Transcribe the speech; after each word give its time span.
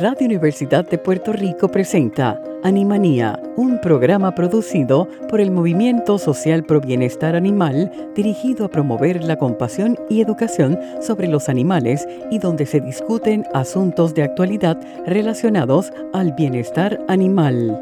Radio 0.00 0.26
Universidad 0.26 0.84
de 0.88 0.98
Puerto 0.98 1.32
Rico 1.32 1.68
presenta 1.68 2.42
Animanía, 2.64 3.40
un 3.56 3.80
programa 3.80 4.34
producido 4.34 5.06
por 5.28 5.40
el 5.40 5.52
Movimiento 5.52 6.18
Social 6.18 6.64
Pro 6.64 6.80
Bienestar 6.80 7.36
Animal 7.36 7.92
dirigido 8.12 8.64
a 8.64 8.68
promover 8.68 9.22
la 9.22 9.36
compasión 9.36 9.96
y 10.10 10.20
educación 10.20 10.80
sobre 11.00 11.28
los 11.28 11.48
animales 11.48 12.08
y 12.32 12.40
donde 12.40 12.66
se 12.66 12.80
discuten 12.80 13.44
asuntos 13.54 14.14
de 14.14 14.24
actualidad 14.24 14.80
relacionados 15.06 15.92
al 16.12 16.32
bienestar 16.32 16.98
animal. 17.06 17.80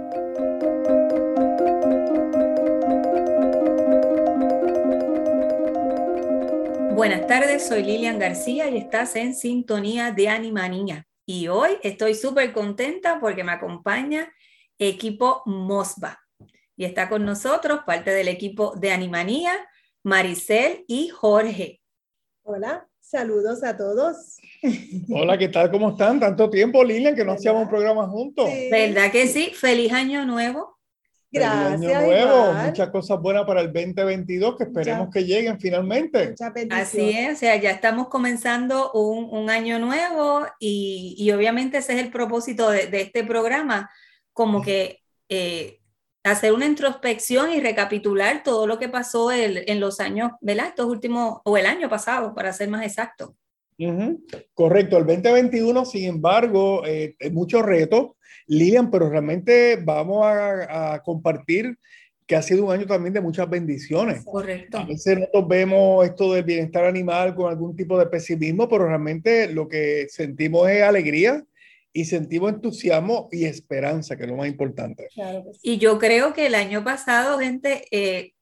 Buenas 6.94 7.26
tardes, 7.26 7.66
soy 7.66 7.84
Lilian 7.84 8.18
García 8.18 8.68
y 8.68 8.76
estás 8.76 9.16
en 9.16 9.34
sintonía 9.34 10.10
de 10.10 10.28
Animanía. 10.28 11.06
Y 11.26 11.48
hoy 11.48 11.70
estoy 11.82 12.14
súper 12.14 12.52
contenta 12.52 13.20
porque 13.20 13.44
me 13.44 13.52
acompaña 13.52 14.32
equipo 14.78 15.42
Mosba. 15.46 16.18
Y 16.76 16.84
está 16.84 17.08
con 17.08 17.24
nosotros 17.24 17.80
parte 17.86 18.10
del 18.10 18.28
equipo 18.28 18.74
de 18.76 18.90
Animanía, 18.90 19.52
Maricel 20.02 20.84
y 20.88 21.08
Jorge. 21.08 21.80
Hola, 22.42 22.88
saludos 22.98 23.62
a 23.62 23.76
todos. 23.76 24.38
Hola, 25.10 25.38
¿qué 25.38 25.48
tal? 25.48 25.70
¿Cómo 25.70 25.90
están? 25.90 26.18
Tanto 26.18 26.50
tiempo, 26.50 26.82
Lilian, 26.82 27.14
que 27.14 27.24
no 27.24 27.32
hacíamos 27.32 27.62
un 27.62 27.68
programa 27.68 28.08
juntos. 28.08 28.48
¿Verdad 28.70 29.12
que 29.12 29.28
sí? 29.28 29.52
Feliz 29.54 29.92
año 29.92 30.24
nuevo. 30.24 30.71
Gracias. 31.32 31.80
Feliz 31.80 31.96
año 31.96 32.06
nuevo. 32.06 32.52
Muchas 32.52 32.90
cosas 32.90 33.20
buenas 33.20 33.44
para 33.46 33.62
el 33.62 33.72
2022 33.72 34.56
que 34.56 34.64
esperemos 34.64 35.08
que 35.10 35.24
lleguen 35.24 35.58
finalmente. 35.58 36.34
Así 36.70 37.10
es, 37.10 37.36
o 37.36 37.36
sea, 37.36 37.56
ya 37.56 37.70
estamos 37.70 38.08
comenzando 38.08 38.92
un, 38.92 39.28
un 39.30 39.48
año 39.48 39.78
nuevo 39.78 40.46
y, 40.60 41.14
y, 41.18 41.30
obviamente 41.32 41.78
ese 41.78 41.94
es 41.94 42.00
el 42.00 42.10
propósito 42.10 42.70
de, 42.70 42.86
de 42.86 43.00
este 43.00 43.24
programa, 43.24 43.90
como 44.32 44.60
que 44.62 45.00
eh, 45.28 45.80
hacer 46.24 46.52
una 46.52 46.66
introspección 46.66 47.50
y 47.52 47.60
recapitular 47.60 48.42
todo 48.42 48.66
lo 48.66 48.78
que 48.78 48.88
pasó 48.88 49.32
el, 49.32 49.64
en 49.66 49.80
los 49.80 50.00
años, 50.00 50.32
¿verdad? 50.40 50.68
Estos 50.68 50.86
últimos, 50.86 51.40
o 51.44 51.56
el 51.56 51.66
año 51.66 51.88
pasado, 51.88 52.34
para 52.34 52.52
ser 52.52 52.68
más 52.68 52.84
exacto. 52.84 53.34
Uh 53.78 53.84
-huh. 53.84 54.20
Correcto, 54.54 54.98
el 54.98 55.06
2021, 55.06 55.84
sin 55.84 56.04
embargo, 56.04 56.84
eh, 56.86 57.16
hay 57.18 57.30
muchos 57.30 57.62
retos, 57.62 58.12
Lilian, 58.46 58.90
pero 58.90 59.08
realmente 59.08 59.76
vamos 59.82 60.24
a, 60.24 60.94
a, 60.94 61.02
compartir 61.02 61.78
que 62.26 62.36
ha 62.36 62.42
sido 62.42 62.64
un 62.64 62.72
año 62.72 62.86
también 62.86 63.12
de 63.12 63.20
muchas 63.20 63.48
bendiciones. 63.48 64.24
Correcto. 64.24 64.78
A 64.78 64.84
veces 64.84 65.18
nosotros 65.18 65.48
vemos 65.48 66.04
esto 66.06 66.32
del 66.32 66.44
bienestar 66.44 66.84
animal 66.84 67.34
con 67.34 67.50
algún 67.50 67.76
tipo 67.76 67.98
de 67.98 68.06
pesimismo, 68.06 68.68
pero 68.68 68.86
realmente 68.86 69.52
lo 69.52 69.68
que 69.68 70.06
sentimos 70.08 70.68
es 70.70 70.82
alegría, 70.82 71.44
y 71.92 72.04
sentimos 72.06 72.52
entusiasmo 72.52 73.28
y 73.30 73.44
esperanza, 73.44 74.16
que 74.16 74.24
es 74.24 74.28
lo 74.30 74.36
más 74.36 74.48
importante. 74.48 75.08
Claro 75.14 75.44
sí. 75.52 75.60
Y 75.62 75.78
yo 75.78 75.98
creo 75.98 76.32
que 76.32 76.46
el 76.46 76.54
año 76.54 76.82
pasado, 76.84 77.38
gente, 77.38 77.84
eh, 77.90 78.32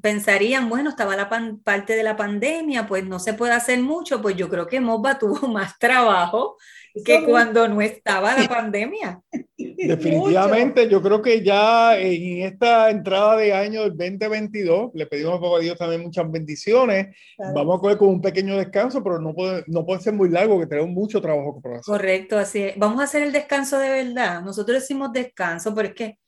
pensarían, 0.00 0.68
bueno, 0.68 0.90
estaba 0.90 1.16
la 1.16 1.28
parte 1.28 1.96
de 1.96 2.02
la 2.02 2.16
pandemia, 2.16 2.86
pues 2.86 3.04
no 3.04 3.18
se 3.18 3.34
puede 3.34 3.52
hacer 3.52 3.80
mucho, 3.80 4.22
pues 4.22 4.36
yo 4.36 4.48
creo 4.48 4.66
que 4.66 4.80
Mosba 4.80 5.18
tuvo 5.18 5.48
más 5.48 5.78
trabajo 5.78 6.56
que 7.04 7.24
cuando 7.24 7.68
no 7.68 7.80
estaba 7.80 8.36
la 8.36 8.48
pandemia. 8.48 9.20
Definitivamente, 9.56 10.88
yo 10.88 11.02
creo 11.02 11.22
que 11.22 11.42
ya 11.42 11.98
en 11.98 12.42
esta 12.42 12.90
entrada 12.90 13.36
de 13.36 13.52
año 13.52 13.82
del 13.82 13.96
2022, 13.96 14.90
le 14.94 15.06
pedimos 15.06 15.40
a 15.42 15.60
Dios 15.60 15.78
también 15.78 16.02
muchas 16.02 16.30
bendiciones. 16.30 17.16
Claro. 17.36 17.54
Vamos 17.54 17.78
a 17.78 17.80
coger 17.80 17.98
con 17.98 18.08
un 18.08 18.20
pequeño 18.20 18.56
descanso, 18.56 19.02
pero 19.02 19.20
no 19.20 19.34
puede, 19.34 19.64
no 19.66 19.84
puede 19.84 20.00
ser 20.00 20.14
muy 20.14 20.28
largo, 20.28 20.58
que 20.58 20.66
tenemos 20.66 20.90
mucho 20.90 21.20
trabajo 21.20 21.60
por 21.60 21.72
hacer. 21.72 21.84
Correcto, 21.84 22.38
así 22.38 22.62
es. 22.62 22.78
Vamos 22.78 23.00
a 23.00 23.04
hacer 23.04 23.22
el 23.22 23.32
descanso 23.32 23.78
de 23.78 23.90
verdad. 23.90 24.42
Nosotros 24.42 24.80
decimos 24.80 25.12
descanso, 25.12 25.74
pero 25.74 25.88
es 25.88 25.94
que 25.94 26.18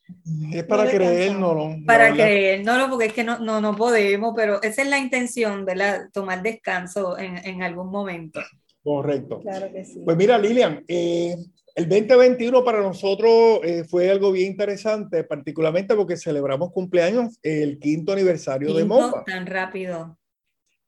es 0.52 0.64
para 0.64 0.84
no 0.84 0.90
creérnoslo. 0.90 1.76
Para 1.86 2.12
creérnoslo, 2.12 2.90
porque 2.90 3.06
es 3.06 3.12
que 3.12 3.24
no, 3.24 3.38
no, 3.38 3.60
no 3.60 3.76
podemos, 3.76 4.34
pero 4.36 4.62
esa 4.62 4.82
es 4.82 4.88
la 4.88 4.98
intención, 4.98 5.64
¿verdad? 5.64 6.08
Tomar 6.12 6.42
descanso 6.42 7.18
en, 7.18 7.38
en 7.38 7.62
algún 7.62 7.90
momento. 7.90 8.40
Correcto. 8.82 9.40
Claro 9.40 9.72
que 9.72 9.84
sí. 9.84 10.00
Pues 10.04 10.16
mira, 10.16 10.38
Lilian, 10.38 10.84
eh, 10.88 11.36
el 11.74 11.88
2021 11.88 12.64
para 12.64 12.82
nosotros 12.82 13.60
eh, 13.62 13.84
fue 13.84 14.10
algo 14.10 14.32
bien 14.32 14.50
interesante, 14.50 15.24
particularmente 15.24 15.94
porque 15.94 16.16
celebramos 16.16 16.72
cumpleaños, 16.72 17.38
el 17.42 17.78
quinto 17.78 18.12
aniversario 18.12 18.68
quinto, 18.68 18.78
de 18.78 18.84
MOPA. 18.84 19.24
Tan 19.24 19.46
rápido. 19.46 20.18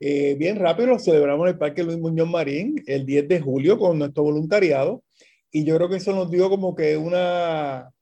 Eh, 0.00 0.34
bien 0.38 0.58
rápido, 0.58 0.88
lo 0.88 0.98
celebramos 0.98 1.46
en 1.46 1.54
el 1.54 1.58
Parque 1.58 1.84
Luis 1.84 1.98
Muñoz 1.98 2.28
Marín 2.28 2.82
el 2.86 3.06
10 3.06 3.28
de 3.28 3.40
julio 3.40 3.78
con 3.78 3.98
nuestro 3.98 4.24
voluntariado. 4.24 5.02
Y 5.50 5.64
yo 5.64 5.76
creo 5.76 5.88
que 5.88 5.96
eso 5.96 6.14
nos 6.14 6.30
dio 6.30 6.50
como 6.50 6.74
que 6.74 6.96
una 6.96 7.93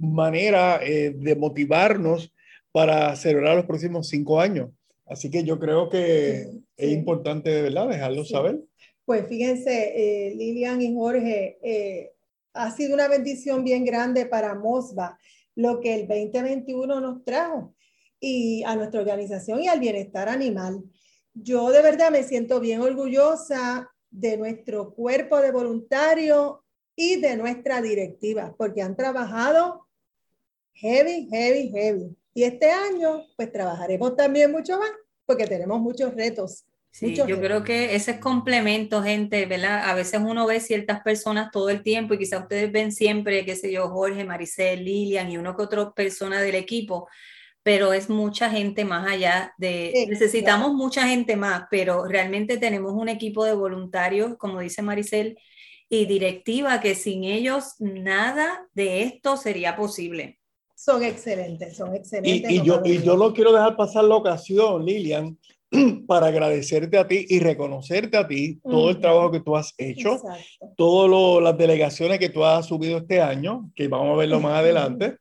manera 0.00 0.80
eh, 0.82 1.14
de 1.14 1.36
motivarnos 1.36 2.32
para 2.72 3.14
celebrar 3.16 3.56
los 3.56 3.66
próximos 3.66 4.08
cinco 4.08 4.40
años. 4.40 4.70
Así 5.06 5.30
que 5.30 5.44
yo 5.44 5.58
creo 5.58 5.88
que 5.88 6.46
sí, 6.50 6.64
es 6.76 6.88
sí. 6.88 6.94
importante, 6.94 7.50
de 7.50 7.62
verdad, 7.62 7.88
dejarlo 7.88 8.24
sí. 8.24 8.32
saber. 8.32 8.60
Pues 9.04 9.26
fíjense, 9.26 9.92
eh, 9.96 10.34
Lilian 10.36 10.80
y 10.80 10.94
Jorge, 10.94 11.58
eh, 11.62 12.12
ha 12.54 12.70
sido 12.70 12.94
una 12.94 13.08
bendición 13.08 13.64
bien 13.64 13.84
grande 13.84 14.26
para 14.26 14.54
Mosba 14.54 15.18
lo 15.56 15.80
que 15.80 15.94
el 15.94 16.06
2021 16.06 17.00
nos 17.00 17.24
trajo 17.24 17.74
y 18.20 18.62
a 18.64 18.76
nuestra 18.76 19.00
organización 19.00 19.62
y 19.62 19.68
al 19.68 19.80
bienestar 19.80 20.28
animal. 20.28 20.84
Yo 21.34 21.70
de 21.70 21.82
verdad 21.82 22.10
me 22.10 22.22
siento 22.22 22.60
bien 22.60 22.80
orgullosa 22.80 23.90
de 24.10 24.36
nuestro 24.36 24.94
cuerpo 24.94 25.40
de 25.40 25.52
voluntarios 25.52 26.58
y 26.96 27.20
de 27.20 27.36
nuestra 27.36 27.80
directiva, 27.80 28.54
porque 28.56 28.82
han 28.82 28.96
trabajado 28.96 29.86
heavy, 30.80 31.28
heavy, 31.30 31.70
heavy. 31.70 32.16
Y 32.34 32.44
este 32.44 32.70
año, 32.70 33.24
pues 33.36 33.52
trabajaremos 33.52 34.16
también 34.16 34.50
mucho 34.50 34.78
más, 34.78 34.90
porque 35.26 35.46
tenemos 35.46 35.80
muchos 35.80 36.14
retos. 36.14 36.64
Sí, 36.90 37.06
muchos 37.06 37.28
yo 37.28 37.36
retos. 37.36 37.48
creo 37.48 37.64
que 37.64 37.94
ese 37.94 38.12
es 38.12 38.18
complemento, 38.18 39.02
gente, 39.02 39.46
¿verdad? 39.46 39.88
A 39.88 39.94
veces 39.94 40.20
uno 40.24 40.46
ve 40.46 40.58
ciertas 40.60 41.02
personas 41.02 41.50
todo 41.52 41.70
el 41.70 41.82
tiempo 41.82 42.14
y 42.14 42.18
quizás 42.18 42.42
ustedes 42.42 42.72
ven 42.72 42.92
siempre, 42.92 43.44
qué 43.44 43.54
sé 43.54 43.70
yo, 43.70 43.88
Jorge, 43.90 44.24
Maricel, 44.24 44.84
Lilian 44.84 45.30
y 45.30 45.38
uno 45.38 45.56
que 45.56 45.62
otra 45.62 45.92
persona 45.92 46.40
del 46.40 46.56
equipo, 46.56 47.08
pero 47.62 47.92
es 47.92 48.08
mucha 48.08 48.50
gente 48.50 48.84
más 48.84 49.06
allá 49.06 49.54
de, 49.58 49.92
sí, 49.94 50.06
necesitamos 50.06 50.68
claro. 50.68 50.78
mucha 50.78 51.06
gente 51.06 51.36
más, 51.36 51.64
pero 51.70 52.06
realmente 52.06 52.56
tenemos 52.56 52.92
un 52.94 53.08
equipo 53.08 53.44
de 53.44 53.52
voluntarios, 53.52 54.36
como 54.36 54.60
dice 54.60 54.82
Maricel, 54.82 55.38
y 55.88 56.06
directiva, 56.06 56.80
que 56.80 56.94
sin 56.94 57.24
ellos 57.24 57.74
nada 57.78 58.66
de 58.74 59.02
esto 59.02 59.36
sería 59.36 59.76
posible. 59.76 60.39
Son 60.82 61.04
excelentes, 61.04 61.76
son 61.76 61.94
excelentes. 61.94 62.50
Y, 62.50 62.56
y 62.56 62.62
yo, 62.62 62.80
y 62.82 63.02
yo 63.02 63.14
no 63.14 63.34
quiero 63.34 63.52
dejar 63.52 63.76
pasar 63.76 64.02
la 64.04 64.14
ocasión, 64.14 64.82
Lilian, 64.82 65.36
para 66.06 66.28
agradecerte 66.28 66.96
a 66.96 67.06
ti 67.06 67.26
y 67.28 67.38
reconocerte 67.38 68.16
a 68.16 68.26
ti 68.26 68.58
todo 68.64 68.88
el 68.88 68.98
trabajo 68.98 69.30
que 69.30 69.40
tú 69.40 69.54
has 69.54 69.74
hecho, 69.76 70.18
todas 70.78 71.42
las 71.42 71.58
delegaciones 71.58 72.18
que 72.18 72.30
tú 72.30 72.46
has 72.46 72.64
subido 72.64 72.96
este 72.96 73.20
año, 73.20 73.70
que 73.76 73.88
vamos 73.88 74.14
a 74.14 74.20
verlo 74.20 74.40
más 74.40 74.54
adelante. 74.54 75.18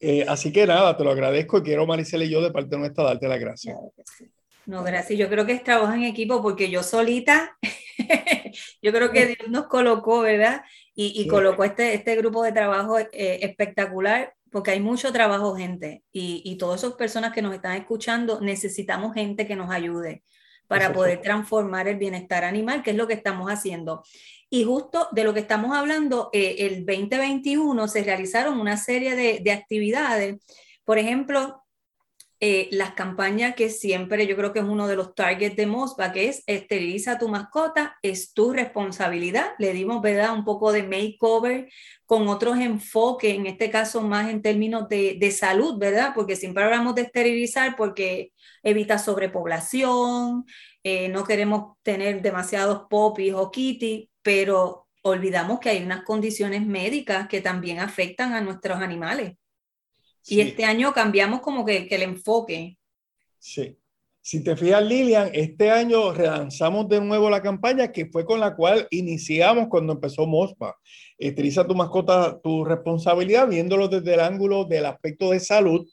Eh, 0.00 0.24
así 0.26 0.50
que 0.50 0.66
nada, 0.66 0.96
te 0.96 1.04
lo 1.04 1.10
agradezco 1.10 1.58
y 1.58 1.62
quiero, 1.62 1.86
Maricela 1.86 2.24
y 2.24 2.30
yo, 2.30 2.40
de 2.40 2.50
parte 2.50 2.78
nuestra, 2.78 3.04
darte 3.04 3.28
las 3.28 3.38
gracias. 3.38 3.76
Claro 3.76 3.92
sí. 4.16 4.24
No, 4.64 4.82
gracias. 4.82 5.18
Yo 5.18 5.28
creo 5.28 5.44
que 5.44 5.52
es 5.52 5.62
trabajo 5.62 5.92
en 5.92 6.04
equipo 6.04 6.40
porque 6.40 6.70
yo 6.70 6.82
solita, 6.82 7.58
yo 8.82 8.92
creo 8.92 9.10
que 9.10 9.26
Dios 9.26 9.50
nos 9.50 9.66
colocó, 9.66 10.22
¿verdad? 10.22 10.62
Y, 10.94 11.20
y 11.20 11.26
colocó 11.26 11.64
este, 11.64 11.92
este 11.92 12.16
grupo 12.16 12.42
de 12.42 12.52
trabajo 12.52 12.98
eh, 12.98 13.08
espectacular 13.42 14.32
porque 14.52 14.70
hay 14.70 14.80
mucho 14.80 15.12
trabajo, 15.12 15.56
gente, 15.56 16.04
y, 16.12 16.42
y 16.44 16.56
todas 16.56 16.84
esas 16.84 16.94
personas 16.94 17.32
que 17.32 17.42
nos 17.42 17.54
están 17.54 17.76
escuchando, 17.76 18.40
necesitamos 18.40 19.14
gente 19.14 19.46
que 19.46 19.56
nos 19.56 19.70
ayude 19.70 20.22
para 20.68 20.86
Eso 20.86 20.94
poder 20.94 21.20
transformar 21.20 21.88
el 21.88 21.96
bienestar 21.96 22.44
animal, 22.44 22.82
que 22.82 22.90
es 22.90 22.96
lo 22.96 23.08
que 23.08 23.14
estamos 23.14 23.50
haciendo. 23.50 24.04
Y 24.50 24.64
justo 24.64 25.08
de 25.12 25.24
lo 25.24 25.32
que 25.32 25.40
estamos 25.40 25.76
hablando, 25.76 26.28
eh, 26.32 26.56
el 26.60 26.84
2021 26.84 27.88
se 27.88 28.04
realizaron 28.04 28.60
una 28.60 28.76
serie 28.76 29.16
de, 29.16 29.40
de 29.42 29.52
actividades, 29.52 30.36
por 30.84 30.98
ejemplo, 30.98 31.61
eh, 32.44 32.68
las 32.72 32.94
campañas 32.94 33.54
que 33.54 33.70
siempre 33.70 34.26
yo 34.26 34.34
creo 34.34 34.52
que 34.52 34.58
es 34.58 34.64
uno 34.64 34.88
de 34.88 34.96
los 34.96 35.14
targets 35.14 35.54
de 35.54 35.66
MOSBA, 35.66 36.10
que 36.10 36.28
es 36.28 36.42
esteriliza 36.48 37.12
a 37.12 37.18
tu 37.20 37.28
mascota, 37.28 37.96
es 38.02 38.34
tu 38.34 38.52
responsabilidad. 38.52 39.52
Le 39.60 39.72
dimos, 39.72 40.02
¿verdad? 40.02 40.34
Un 40.34 40.44
poco 40.44 40.72
de 40.72 40.82
makeover 40.82 41.68
con 42.04 42.26
otros 42.26 42.58
enfoques, 42.58 43.32
en 43.32 43.46
este 43.46 43.70
caso 43.70 44.02
más 44.02 44.28
en 44.28 44.42
términos 44.42 44.88
de, 44.88 45.18
de 45.20 45.30
salud, 45.30 45.78
¿verdad? 45.78 46.14
Porque 46.16 46.34
siempre 46.34 46.64
hablamos 46.64 46.96
de 46.96 47.02
esterilizar 47.02 47.76
porque 47.76 48.32
evita 48.64 48.98
sobrepoblación, 48.98 50.44
eh, 50.82 51.08
no 51.10 51.22
queremos 51.22 51.76
tener 51.84 52.22
demasiados 52.22 52.86
popis 52.90 53.34
o 53.34 53.52
kitty, 53.52 54.10
pero 54.20 54.88
olvidamos 55.02 55.60
que 55.60 55.70
hay 55.70 55.84
unas 55.84 56.02
condiciones 56.02 56.66
médicas 56.66 57.28
que 57.28 57.40
también 57.40 57.78
afectan 57.78 58.32
a 58.32 58.40
nuestros 58.40 58.80
animales. 58.80 59.34
Y 60.26 60.40
este 60.40 60.64
año 60.64 60.92
cambiamos 60.92 61.40
como 61.40 61.64
que, 61.64 61.88
que 61.88 61.96
el 61.96 62.02
enfoque. 62.02 62.78
Sí. 63.38 63.76
Si 64.24 64.44
te 64.44 64.54
fijas, 64.54 64.84
Lilian, 64.84 65.30
este 65.32 65.68
año 65.68 66.12
relanzamos 66.12 66.88
de 66.88 67.00
nuevo 67.00 67.28
la 67.28 67.42
campaña 67.42 67.90
que 67.90 68.06
fue 68.06 68.24
con 68.24 68.38
la 68.38 68.54
cual 68.54 68.86
iniciamos 68.90 69.66
cuando 69.68 69.94
empezó 69.94 70.28
MOSPA. 70.28 70.76
Estiliza 71.18 71.66
tu 71.66 71.74
mascota, 71.74 72.38
tu 72.40 72.64
responsabilidad, 72.64 73.48
viéndolo 73.48 73.88
desde 73.88 74.14
el 74.14 74.20
ángulo 74.20 74.64
del 74.64 74.86
aspecto 74.86 75.30
de 75.32 75.40
salud, 75.40 75.84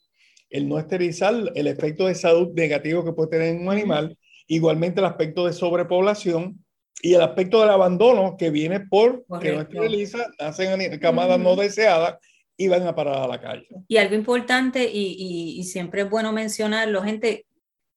el 0.52 0.70
no 0.70 0.78
esterilizar, 0.78 1.34
el 1.56 1.66
efecto 1.66 2.06
de 2.06 2.14
salud 2.14 2.50
negativo 2.54 3.04
que 3.04 3.14
puede 3.14 3.30
tener 3.30 3.48
en 3.48 3.64
un 3.64 3.72
animal, 3.72 4.16
igualmente 4.46 5.00
el 5.00 5.08
aspecto 5.08 5.48
de 5.48 5.54
sobrepoblación 5.54 6.64
y 7.02 7.16
el 7.16 7.22
aspecto 7.22 7.62
del 7.62 7.70
abandono 7.70 8.38
que 8.38 8.52
viene 8.52 8.82
por 8.82 9.26
que 9.42 9.54
no 9.54 9.62
esteriliza, 9.62 10.28
hacen 10.38 11.00
camadas 11.00 11.40
no 11.40 11.56
deseadas 11.56 12.18
y 12.60 12.68
van 12.68 12.86
a 12.86 12.94
parar 12.94 13.24
a 13.24 13.28
la 13.28 13.40
calle. 13.40 13.68
Y 13.88 13.96
algo 13.96 14.16
importante, 14.16 14.84
y, 14.84 15.16
y, 15.18 15.60
y 15.62 15.64
siempre 15.64 16.02
es 16.02 16.10
bueno 16.10 16.34
mencionarlo, 16.34 17.02
gente, 17.02 17.48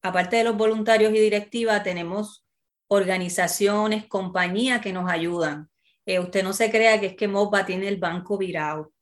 aparte 0.03 0.37
de 0.37 0.45
los 0.45 0.57
voluntarios 0.57 1.13
y 1.13 1.19
directivas, 1.19 1.83
tenemos 1.83 2.47
organizaciones, 2.87 4.07
compañías 4.07 4.81
que 4.81 4.93
nos 4.93 5.11
ayudan. 5.11 5.69
Eh, 6.07 6.21
usted 6.21 6.45
no 6.45 6.53
se 6.53 6.71
crea 6.71 7.01
que 7.01 7.07
es 7.07 7.17
que 7.17 7.27
MOBA 7.27 7.67
tiene 7.67 7.89
el 7.89 7.97
banco 7.97 8.39
virado. 8.39 8.83
O 8.83 8.93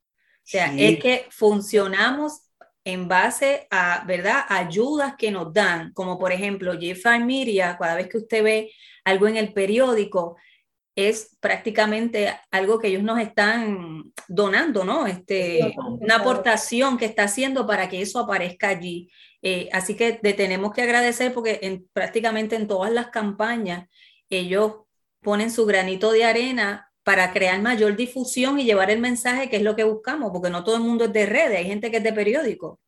sea, 0.43 0.75
es 0.75 0.99
que 0.99 1.27
funcionamos 1.31 2.41
en 2.83 3.07
base 3.07 3.69
a, 3.71 4.03
¿verdad?, 4.07 4.45
ayudas 4.49 5.15
que 5.19 5.31
nos 5.31 5.53
dan, 5.53 5.93
como 5.93 6.19
por 6.19 6.33
ejemplo, 6.33 6.73
Jeff 6.81 7.05
Media, 7.23 7.77
cada 7.79 7.97
vez 7.97 8.09
que 8.09 8.17
usted 8.17 8.43
ve 8.43 8.73
algo 9.05 9.29
en 9.29 9.37
el 9.37 9.53
periódico, 9.53 10.37
es 10.97 11.37
prácticamente 11.41 12.35
algo 12.51 12.79
que 12.79 12.89
ellos 12.89 13.03
nos 13.03 13.21
están 13.21 14.13
donando, 14.29 14.85
¿no? 14.85 15.07
Este, 15.07 15.75
una 16.01 16.17
aportación 16.17 16.99
que 16.99 17.05
está 17.05 17.25
haciendo 17.25 17.67
para 17.67 17.89
que 17.89 18.03
eso 18.03 18.19
aparezca 18.19 18.69
allí. 18.69 19.11
Eh, 19.43 19.69
así 19.73 19.95
que 19.95 20.13
tenemos 20.13 20.73
que 20.73 20.83
agradecer 20.83 21.33
porque 21.33 21.61
en, 21.63 21.89
prácticamente 21.93 22.57
en 22.57 22.67
todas 22.67 22.93
las 22.93 23.09
campañas 23.09 23.89
ellos 24.29 24.75
ponen 25.23 25.51
su 25.51 25.65
granito 25.65 26.13
de 26.13 26.25
arena 26.25 26.91
para 27.03 27.33
crear 27.33 27.61
mayor 27.63 27.97
difusión 27.97 28.59
y 28.61 28.65
llevar 28.65 28.91
el 28.91 29.01
mensaje 29.01 29.49
que 29.49 29.57
es 29.57 29.63
lo 29.63 29.75
que 29.77 29.85
buscamos, 29.85 30.31
porque 30.33 30.51
no 30.51 30.65
todo 30.65 30.77
el 30.77 30.83
mundo 30.83 31.07
es 31.07 31.13
de 31.13 31.27
redes, 31.27 31.59
hay 31.59 31.67
gente 31.67 31.91
que 31.91 31.99
es 31.99 32.03
de 32.03 32.13
periódico. 32.13 32.79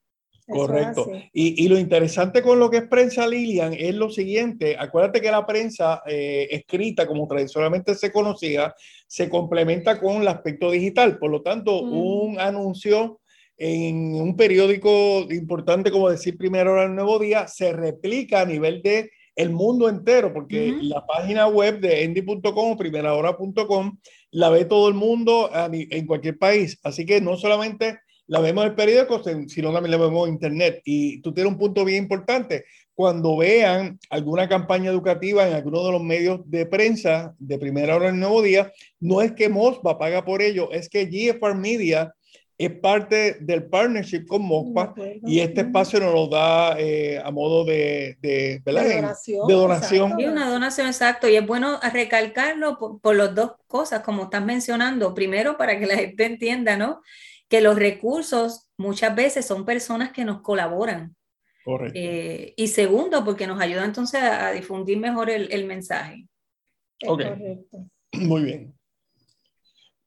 Correcto. 0.47 1.09
Y, 1.33 1.65
y, 1.65 1.69
lo 1.69 1.79
interesante 1.79 2.43
con 2.43 2.59
lo 2.59 2.69
que 2.69 2.79
es 2.79 2.89
prensa, 2.89 3.27
Lilian, 3.27 3.73
es 3.75 3.95
lo 3.95 4.11
siguiente. 4.11 4.77
Acuérdate 4.79 5.21
que 5.21 5.31
la 5.31 5.47
prensa 5.47 6.03
eh, 6.07 6.49
escrita, 6.51 7.07
como 7.07 7.29
tradicionalmente 7.29 7.95
se 7.95 8.11
conocía, 8.11 8.75
se 9.07 9.29
complementa 9.29 10.01
con 10.01 10.21
el 10.21 10.29
aspecto 10.29 10.71
digital. 10.71 11.19
Por 11.19 11.31
lo 11.31 11.43
tanto, 11.43 11.85
mm. 11.85 11.93
un 11.93 12.41
anuncio 12.41 13.21
en 13.57 14.15
un 14.15 14.37
periódico 14.37 15.27
importante 15.31 15.93
como 15.93 16.11
decir 16.11 16.37
Primera 16.37 16.73
Hora 16.73 16.83
del 16.83 16.97
Nuevo 16.97 17.19
Día 17.19 17.47
se 17.47 17.73
replica 17.73 18.41
a 18.41 18.47
nivel 18.47 18.83
de 18.83 19.11
el 19.37 19.51
mundo 19.51 19.89
entero, 19.89 20.33
porque 20.33 20.77
la 20.83 21.07
página 21.07 21.47
web 21.47 21.81
de 21.81 22.05
endy.com 22.05 22.73
o 22.73 22.77
primerahora.com 22.77 23.99
la 24.33 24.51
ve 24.51 24.65
todo 24.65 24.89
el 24.89 24.95
mundo 24.95 25.51
en 25.73 26.07
cualquier 26.07 26.39
país. 26.39 26.79
Así 26.83 27.07
que 27.07 27.21
no 27.21 27.37
solamente 27.37 28.01
la 28.27 28.41
vemos 28.41 28.65
en 28.65 28.71
el 28.71 28.77
periódico, 28.77 29.23
sino 29.49 29.73
también 29.73 29.91
la 29.91 29.97
vemos 29.97 30.27
en 30.27 30.35
internet. 30.35 30.81
Y 30.85 31.21
tú 31.21 31.33
tienes 31.33 31.53
un 31.53 31.59
punto 31.59 31.85
bien 31.85 32.05
importante. 32.05 32.65
Cuando 32.95 33.37
vean 33.37 33.99
alguna 34.11 34.49
campaña 34.49 34.91
educativa 34.91 35.47
en 35.47 35.55
alguno 35.55 35.85
de 35.85 35.93
los 35.93 36.03
medios 36.03 36.41
de 36.45 36.67
prensa 36.67 37.35
de 37.39 37.59
primera 37.59 37.97
hora 37.97 38.07
del 38.07 38.21
nuevo 38.21 38.43
día, 38.43 38.73
no 39.01 39.23
es 39.23 39.33
que 39.33 39.49
MOSBA 39.49 39.99
paga 39.99 40.25
por 40.25 40.43
ello, 40.43 40.71
es 40.73 40.89
que 40.89 41.07
GFR 41.07 41.55
Media 41.55 42.15
es 42.59 42.71
parte 42.71 43.39
del 43.41 43.65
partnership 43.65 44.27
con 44.27 44.43
MOSPA 44.43 44.95
y 45.27 45.41
este 45.41 45.63
espacio 45.63 45.99
nos 45.99 46.15
lo 46.15 46.29
da 46.29 46.79
eh, 46.79 47.21
a 47.23 47.31
modo 47.31 47.65
de, 47.65 48.17
de, 48.21 48.63
donación. 48.65 49.49
De 49.49 49.55
donación. 49.55 50.13
una 50.13 50.49
donación, 50.49 50.87
exacto. 50.87 51.29
Y 51.29 51.37
es 51.37 51.47
bueno 51.47 51.81
recalcarlo 51.93 52.79
por, 52.79 53.01
por 53.01 53.17
las 53.17 53.35
dos 53.35 53.53
cosas, 53.67 54.03
como 54.03 54.25
estás 54.25 54.45
mencionando. 54.45 55.15
Primero, 55.15 55.57
para 55.57 55.79
que 55.79 55.87
la 55.87 55.97
gente 55.97 56.25
entienda, 56.25 56.77
¿no? 56.77 57.01
Que 57.53 57.61
los 57.61 57.77
recursos 57.77 58.71
muchas 58.79 59.15
veces 59.15 59.45
son 59.45 59.67
personas 59.67 60.11
que 60.11 60.25
nos 60.25 60.41
colaboran. 60.41 61.15
Correcto. 61.63 61.99
Eh, 62.01 62.55
y 62.57 62.69
segundo, 62.69 63.23
porque 63.27 63.47
nos 63.47 63.61
ayuda 63.61 63.85
entonces 63.85 64.23
a, 64.23 64.53
difundir 64.53 64.97
mejor 64.97 65.29
el, 65.29 65.53
el 65.53 65.67
mensaje. 65.67 66.27
Ok. 67.07 67.25
Correcto. 67.25 67.85
Muy 68.15 68.45
bien. 68.45 68.75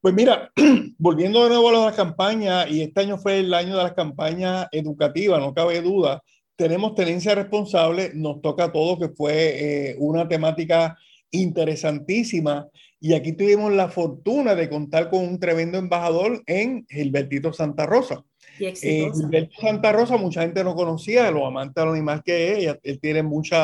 Pues 0.01 0.15
mira, 0.15 0.51
volviendo 0.97 1.43
de 1.43 1.49
nuevo 1.49 1.69
a 1.69 1.91
la 1.91 1.95
campaña, 1.95 2.67
y 2.67 2.81
este 2.81 3.01
año 3.01 3.19
fue 3.19 3.41
el 3.41 3.53
año 3.53 3.77
de 3.77 3.83
las 3.83 3.93
campañas 3.93 4.67
educativas, 4.71 5.39
no 5.39 5.53
cabe 5.53 5.83
duda, 5.83 6.23
tenemos 6.55 6.95
tenencia 6.95 7.35
responsable, 7.35 8.09
nos 8.15 8.41
toca 8.41 8.63
a 8.63 8.71
todos 8.71 8.97
que 8.97 9.09
fue 9.09 9.91
eh, 9.91 9.95
una 9.99 10.27
temática 10.27 10.97
interesantísima 11.29 12.67
y 13.05 13.13
aquí 13.13 13.33
tuvimos 13.33 13.71
la 13.71 13.87
fortuna 13.87 14.55
de 14.55 14.67
contar 14.67 15.11
con 15.11 15.19
un 15.19 15.39
tremendo 15.39 15.77
embajador 15.77 16.41
en 16.47 16.87
Gilbertito 16.89 17.53
Santa 17.53 17.85
Rosa. 17.85 18.25
Eh, 18.59 19.11
Gilberto 19.13 19.61
Santa 19.61 19.91
Rosa, 19.91 20.17
mucha 20.17 20.41
gente 20.41 20.63
no 20.63 20.73
conocía, 20.73 21.29
lo 21.29 21.45
amante 21.45 21.79
del 21.79 21.91
animal 21.91 22.23
que 22.25 22.65
es, 22.65 22.75
él 22.81 22.99
tiene 22.99 23.21
mucho 23.21 23.57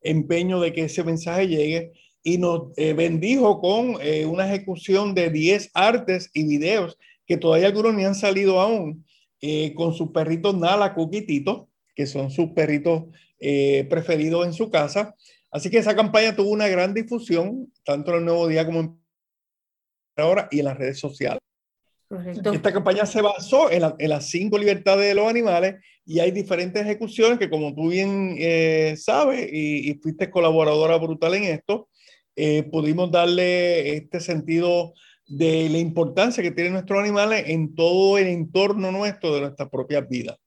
empeño 0.00 0.58
de 0.58 0.72
que 0.72 0.84
ese 0.84 1.04
mensaje 1.04 1.48
llegue 1.48 1.92
y 2.22 2.38
nos 2.38 2.70
eh, 2.78 2.94
bendijo 2.94 3.60
con 3.60 3.98
eh, 4.00 4.24
una 4.24 4.46
ejecución 4.46 5.14
de 5.14 5.28
10 5.28 5.70
artes 5.74 6.30
y 6.32 6.46
videos 6.46 6.96
que 7.26 7.36
todavía 7.36 7.66
algunos 7.66 7.92
ni 7.92 8.06
han 8.06 8.14
salido 8.14 8.58
aún, 8.58 9.04
con 9.74 9.92
sus 9.92 10.12
perritos 10.12 10.56
Nala, 10.56 10.94
Cuquitito, 10.94 11.68
que 11.94 12.06
son 12.06 12.30
sus 12.30 12.52
perritos 12.52 13.04
preferidos 13.38 14.46
en 14.46 14.54
su 14.54 14.70
casa. 14.70 15.14
Así 15.50 15.70
que 15.70 15.78
esa 15.78 15.96
campaña 15.96 16.36
tuvo 16.36 16.50
una 16.50 16.68
gran 16.68 16.92
difusión, 16.92 17.72
tanto 17.84 18.10
en 18.10 18.18
el 18.18 18.24
Nuevo 18.24 18.48
Día 18.48 18.66
como 18.66 18.80
en 18.80 18.98
ahora 20.16 20.48
y 20.50 20.58
en 20.58 20.64
las 20.66 20.76
redes 20.76 20.98
sociales. 20.98 21.40
Esta 22.52 22.72
campaña 22.72 23.04
se 23.04 23.20
basó 23.20 23.70
en, 23.70 23.82
las 24.08 24.30
cinco 24.30 24.56
libertades 24.56 25.08
de 25.08 25.14
los 25.14 25.28
animales 25.28 25.76
y 26.06 26.20
hay 26.20 26.30
diferentes 26.30 26.82
ejecuciones 26.82 27.38
que 27.38 27.50
como 27.50 27.74
tú 27.74 27.90
bien 27.90 28.34
eh, 28.38 28.94
sabes 28.96 29.46
y, 29.52 29.92
fuiste 30.02 30.30
colaboradora 30.30 30.96
brutal 30.96 31.34
en 31.34 31.44
esto, 31.44 31.88
eh, 32.34 32.62
pudimos 32.62 33.10
darle 33.10 33.96
este 33.96 34.20
sentido 34.20 34.94
de 35.26 35.68
la 35.68 35.78
importancia 35.78 36.42
que 36.42 36.50
tienen 36.50 36.72
nuestros 36.72 36.98
animales 36.98 37.44
en 37.48 37.74
todo 37.74 38.16
el 38.16 38.28
entorno 38.28 38.90
nuestro 38.90 39.34
de 39.34 39.42
nuestras 39.42 39.68
propias 39.68 40.08
vidas. 40.08 40.38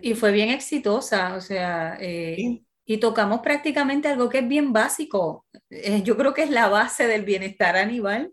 Y 0.00 0.14
fue 0.14 0.30
bien 0.30 0.50
exitosa, 0.50 1.34
o 1.34 1.40
sea, 1.40 1.98
eh, 2.00 2.62
y 2.86 2.98
tocamos 2.98 3.40
prácticamente 3.40 4.08
algo 4.08 4.28
que 4.28 4.38
es 4.38 4.48
bien 4.48 4.72
básico. 4.72 5.46
Eh, 5.70 6.02
yo 6.02 6.16
creo 6.16 6.34
que 6.34 6.42
es 6.42 6.50
la 6.50 6.68
base 6.68 7.06
del 7.06 7.24
bienestar 7.24 7.76
animal. 7.76 8.32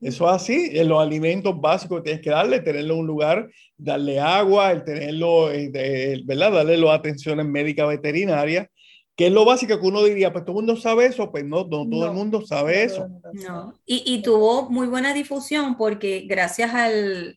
Eso 0.00 0.26
es 0.28 0.30
así, 0.30 0.70
en 0.72 0.88
los 0.88 1.02
alimentos 1.02 1.60
básicos 1.60 1.98
que 1.98 2.04
tienes 2.04 2.22
que 2.22 2.30
darle, 2.30 2.60
tenerlo 2.60 2.94
en 2.94 3.00
un 3.00 3.06
lugar, 3.06 3.50
darle 3.76 4.20
agua, 4.20 4.70
el 4.70 4.84
tenerlo, 4.84 5.50
eh, 5.50 6.22
¿verdad? 6.24 6.52
Darle 6.52 6.76
las 6.76 6.98
atenciones 6.98 7.44
médicas 7.46 7.88
veterinarias, 7.88 8.68
que 9.16 9.26
es 9.26 9.32
lo 9.32 9.44
básico 9.44 9.80
que 9.80 9.86
uno 9.86 10.04
diría, 10.04 10.32
pues 10.32 10.44
todo 10.44 10.60
el 10.60 10.66
mundo 10.66 10.80
sabe 10.80 11.06
eso, 11.06 11.32
pues 11.32 11.44
no, 11.44 11.64
no 11.64 11.88
todo 11.88 12.06
el 12.06 12.12
mundo 12.12 12.46
sabe 12.46 12.84
eso. 12.84 13.08
No, 13.32 13.74
y, 13.84 14.04
y, 14.06 14.22
tuvo 14.22 14.70
muy 14.70 14.86
buena 14.86 15.12
difusión 15.12 15.76
porque 15.76 16.26
gracias 16.28 16.72
al, 16.72 17.36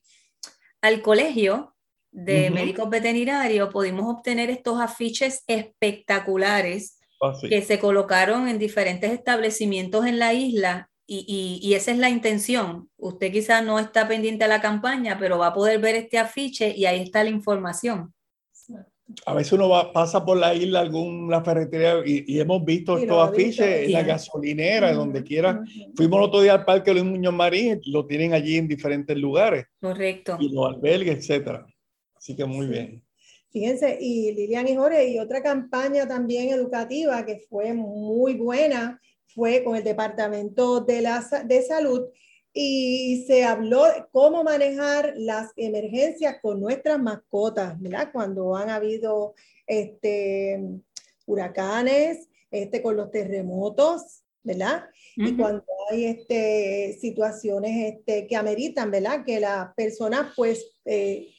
al 0.81 1.01
colegio, 1.01 1.73
de 2.11 2.49
médicos 2.51 2.89
veterinarios 2.89 3.69
pudimos 3.71 4.05
obtener 4.13 4.49
estos 4.49 4.79
afiches 4.79 5.43
espectaculares 5.47 6.99
ah, 7.21 7.33
que 7.47 7.61
se 7.61 7.79
colocaron 7.79 8.47
en 8.47 8.59
diferentes 8.59 9.11
establecimientos 9.11 10.05
en 10.05 10.19
la 10.19 10.33
isla 10.33 10.89
y, 11.07 11.59
y, 11.61 11.73
esa 11.73 11.91
es 11.91 11.97
la 11.97 12.09
intención. 12.09 12.89
Usted 12.95 13.33
quizás 13.33 13.65
no 13.65 13.79
está 13.79 14.07
pendiente 14.07 14.45
a 14.45 14.47
la 14.47 14.61
campaña, 14.61 15.17
pero 15.19 15.37
va 15.37 15.47
a 15.47 15.53
poder 15.53 15.77
ver 15.79 15.95
este 15.95 16.17
afiche 16.17 16.73
y 16.73 16.85
ahí 16.85 17.01
está 17.01 17.21
la 17.25 17.29
información. 17.29 18.13
A 19.25 19.33
veces 19.33 19.53
uno 19.53 19.67
va, 19.67 19.91
pasa 19.91 20.23
por 20.23 20.37
la 20.37 20.53
isla, 20.53 20.79
alguna 20.79 21.43
ferretería, 21.43 21.95
y, 22.05 22.39
hemos 22.39 22.63
visto 22.63 22.97
estos 22.97 23.29
afiches 23.29 23.87
en 23.87 23.91
la 23.91 24.03
gasolinera, 24.03 24.93
donde 24.93 25.23
quiera. 25.23 25.61
Fuimos 25.95 26.19
el 26.19 26.25
otro 26.25 26.41
día 26.41 26.53
al 26.53 26.65
Parque 26.65 26.93
Luis 26.93 27.03
Muñoz 27.03 27.33
Marín, 27.33 27.81
lo 27.87 28.05
tienen 28.05 28.33
allí 28.33 28.57
en 28.57 28.67
diferentes 28.67 29.17
lugares. 29.17 29.65
Correcto. 29.81 30.37
Y 30.39 30.49
los 30.49 30.65
albergues, 30.73 31.17
etcétera. 31.17 31.65
Así 32.21 32.35
que 32.35 32.45
muy 32.45 32.67
bien. 32.67 33.03
Fíjense, 33.49 33.97
y 33.99 34.31
Lilian 34.31 34.67
y 34.67 34.75
Jorge, 34.75 35.09
y 35.09 35.17
otra 35.17 35.41
campaña 35.41 36.07
también 36.07 36.49
educativa 36.49 37.25
que 37.25 37.39
fue 37.49 37.73
muy 37.73 38.35
buena, 38.35 39.01
fue 39.25 39.63
con 39.63 39.75
el 39.75 39.83
Departamento 39.83 40.81
de, 40.81 41.01
la, 41.01 41.25
de 41.45 41.61
Salud 41.63 42.09
y 42.53 43.23
se 43.25 43.43
habló 43.43 43.85
de 43.85 44.05
cómo 44.11 44.43
manejar 44.43 45.13
las 45.17 45.51
emergencias 45.55 46.37
con 46.43 46.61
nuestras 46.61 46.99
mascotas, 46.99 47.81
¿verdad? 47.81 48.09
Cuando 48.13 48.55
han 48.55 48.69
habido 48.69 49.33
este, 49.65 50.61
huracanes, 51.25 52.29
este, 52.51 52.83
con 52.83 52.97
los 52.97 53.09
terremotos, 53.09 54.21
¿verdad? 54.43 54.85
Y 55.15 55.35
cuando 55.35 55.63
hay 55.89 56.05
este, 56.05 56.97
situaciones 57.01 57.95
este, 57.95 58.27
que 58.27 58.35
ameritan, 58.35 58.91
¿verdad? 58.91 59.25
Que 59.25 59.39
las 59.39 59.73
personas 59.73 60.33
pues 60.35 60.71
eh, 60.85 61.29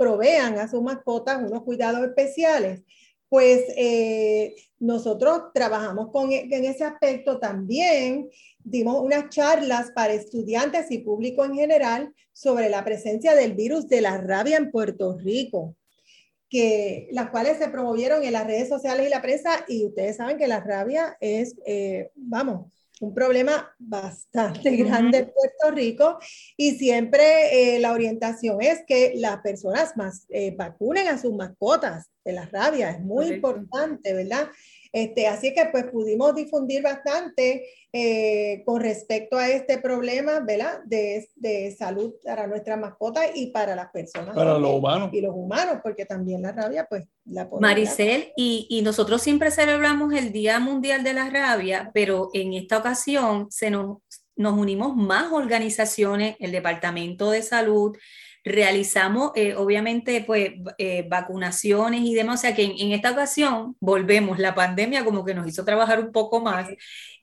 provean 0.00 0.58
a 0.58 0.66
sus 0.66 0.82
mascotas 0.82 1.42
unos 1.42 1.62
cuidados 1.62 2.02
especiales 2.08 2.82
pues 3.30 3.62
eh, 3.76 4.56
nosotros 4.80 5.52
trabajamos 5.54 6.10
con, 6.10 6.32
e, 6.32 6.48
en 6.50 6.64
ese 6.64 6.84
aspecto 6.84 7.38
también. 7.38 8.28
Dimos 8.58 9.00
unas 9.00 9.30
charlas 9.30 9.92
para 9.94 10.12
estudiantes 10.12 10.90
y 10.90 10.98
público 10.98 11.44
en 11.44 11.54
general 11.54 12.12
sobre 12.32 12.68
la 12.68 12.84
presencia 12.84 13.34
del 13.34 13.54
virus 13.54 13.88
de 13.88 14.00
la 14.00 14.18
rabia 14.18 14.56
en 14.56 14.72
Puerto 14.72 15.16
Rico, 15.16 15.76
que 16.48 17.08
las 17.12 17.30
cuales 17.30 17.58
se 17.58 17.68
promovieron 17.68 18.24
en 18.24 18.32
las 18.32 18.46
redes 18.46 18.68
sociales 18.68 19.06
y 19.06 19.10
la 19.10 19.22
prensa. 19.22 19.64
Y 19.68 19.86
ustedes 19.86 20.16
saben 20.16 20.36
que 20.36 20.48
la 20.48 20.58
rabia 20.58 21.16
es, 21.20 21.54
eh, 21.64 22.10
vamos, 22.16 22.72
un 23.00 23.14
problema 23.14 23.74
bastante 23.78 24.76
grande 24.76 25.18
en 25.18 25.32
Puerto 25.32 25.74
Rico 25.74 26.18
y 26.56 26.72
siempre 26.72 27.74
eh, 27.74 27.80
la 27.80 27.92
orientación 27.92 28.60
es 28.60 28.84
que 28.86 29.14
las 29.16 29.40
personas 29.40 29.96
más 29.96 30.26
eh, 30.28 30.54
vacunen 30.56 31.08
a 31.08 31.18
sus 31.18 31.32
mascotas 31.32 32.10
de 32.24 32.32
la 32.32 32.46
rabia, 32.46 32.90
es 32.90 33.00
muy 33.00 33.26
importante, 33.26 34.12
¿verdad? 34.12 34.48
Este, 34.92 35.28
así 35.28 35.54
que 35.54 35.66
pues 35.66 35.84
pudimos 35.84 36.34
difundir 36.34 36.82
bastante 36.82 37.64
eh, 37.92 38.62
con 38.64 38.80
respecto 38.80 39.36
a 39.36 39.48
este 39.48 39.78
problema, 39.78 40.40
¿verdad? 40.40 40.80
De, 40.84 41.28
de, 41.36 41.74
salud 41.76 42.14
para 42.24 42.46
nuestras 42.46 42.78
mascotas 42.78 43.26
y 43.34 43.48
para 43.48 43.74
las 43.76 43.90
personas. 43.90 44.34
Para 44.34 44.58
los 44.58 44.72
humanos. 44.72 45.10
Y 45.12 45.20
los 45.20 45.34
humanos, 45.34 45.78
porque 45.82 46.06
también 46.06 46.42
la 46.42 46.52
rabia, 46.52 46.86
pues 46.88 47.06
la 47.24 47.48
Maricel, 47.60 48.32
y, 48.36 48.66
y, 48.68 48.82
nosotros 48.82 49.22
siempre 49.22 49.50
celebramos 49.50 50.12
el 50.12 50.32
Día 50.32 50.58
Mundial 50.58 51.04
de 51.04 51.14
la 51.14 51.30
Rabia, 51.30 51.90
pero 51.94 52.30
en 52.32 52.54
esta 52.54 52.78
ocasión 52.78 53.48
se 53.50 53.70
nos, 53.70 53.98
nos 54.36 54.58
unimos 54.58 54.96
más 54.96 55.32
organizaciones, 55.32 56.36
el 56.40 56.52
Departamento 56.52 57.30
de 57.30 57.42
Salud, 57.42 57.96
realizamos 58.44 59.32
eh, 59.34 59.54
obviamente 59.54 60.24
pues 60.26 60.52
eh, 60.78 61.06
vacunaciones 61.08 62.00
y 62.02 62.14
demás, 62.14 62.40
o 62.40 62.42
sea 62.42 62.54
que 62.54 62.64
en, 62.64 62.92
esta 62.92 63.12
ocasión 63.12 63.76
volvemos, 63.80 64.38
la 64.38 64.54
pandemia 64.54 65.04
como 65.04 65.24
que 65.24 65.34
nos 65.34 65.46
hizo 65.46 65.64
trabajar 65.64 66.00
un 66.00 66.12
poco 66.12 66.40
más 66.40 66.68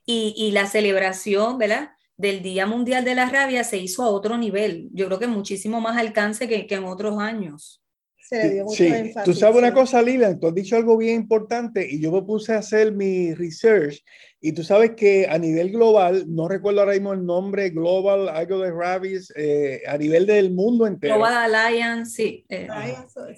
y, 0.06 0.34
y 0.36 0.52
la 0.52 0.66
celebración, 0.66 1.58
¿verdad? 1.58 1.90
del 2.18 2.42
Día 2.42 2.66
Mundial 2.66 3.04
de 3.04 3.14
la 3.14 3.30
Rabia 3.30 3.64
se 3.64 3.78
hizo 3.78 4.02
a 4.02 4.10
otro 4.10 4.36
nivel, 4.36 4.88
yo 4.92 5.06
creo 5.06 5.18
que 5.18 5.28
muchísimo 5.28 5.80
más 5.80 5.96
alcance 5.96 6.48
que, 6.48 6.66
que 6.66 6.74
en 6.74 6.84
otros 6.84 7.18
años. 7.18 7.80
sí, 8.20 9.12
tú 9.24 9.32
sabes 9.32 9.56
una 9.56 9.72
cosa, 9.72 10.02
Lilian, 10.02 10.38
tú 10.38 10.48
has 10.48 10.54
dicho 10.54 10.76
algo 10.76 10.96
bien 10.98 11.14
importante 11.14 11.88
y 11.88 12.00
yo 12.00 12.10
me 12.10 12.22
puse 12.22 12.52
a 12.52 12.58
hacer 12.58 12.92
mi 12.92 13.32
research 13.34 14.04
y 14.40 14.52
tú 14.52 14.62
sabes 14.62 14.92
que 14.92 15.26
a 15.28 15.36
nivel 15.36 15.72
global, 15.72 16.24
no 16.28 16.46
recuerdo 16.46 16.80
ahora 16.80 16.92
mismo 16.92 17.12
el 17.12 17.26
nombre, 17.26 17.70
Global, 17.70 18.28
algo 18.28 18.60
de 18.60 18.70
Rabies, 18.70 19.32
eh, 19.34 19.82
a 19.84 19.98
nivel 19.98 20.26
del 20.26 20.52
mundo 20.52 20.86
entero. 20.86 21.16
Global 21.16 21.52
Alliance, 21.54 22.12
sí, 22.12 22.44
eh, 22.48 22.68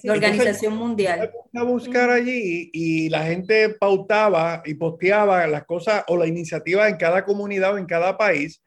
la 0.02 0.12
Organización 0.12 0.76
Mundial. 0.76 1.32
A 1.54 1.62
buscar 1.62 2.10
allí 2.10 2.70
y 2.74 3.08
la 3.08 3.24
gente 3.24 3.70
pautaba 3.70 4.62
y 4.66 4.74
posteaba 4.74 5.46
las 5.46 5.64
cosas 5.64 6.04
o 6.08 6.18
la 6.18 6.26
iniciativa 6.26 6.86
en 6.86 6.98
cada 6.98 7.24
comunidad 7.24 7.74
o 7.74 7.78
en 7.78 7.86
cada 7.86 8.18
país. 8.18 8.62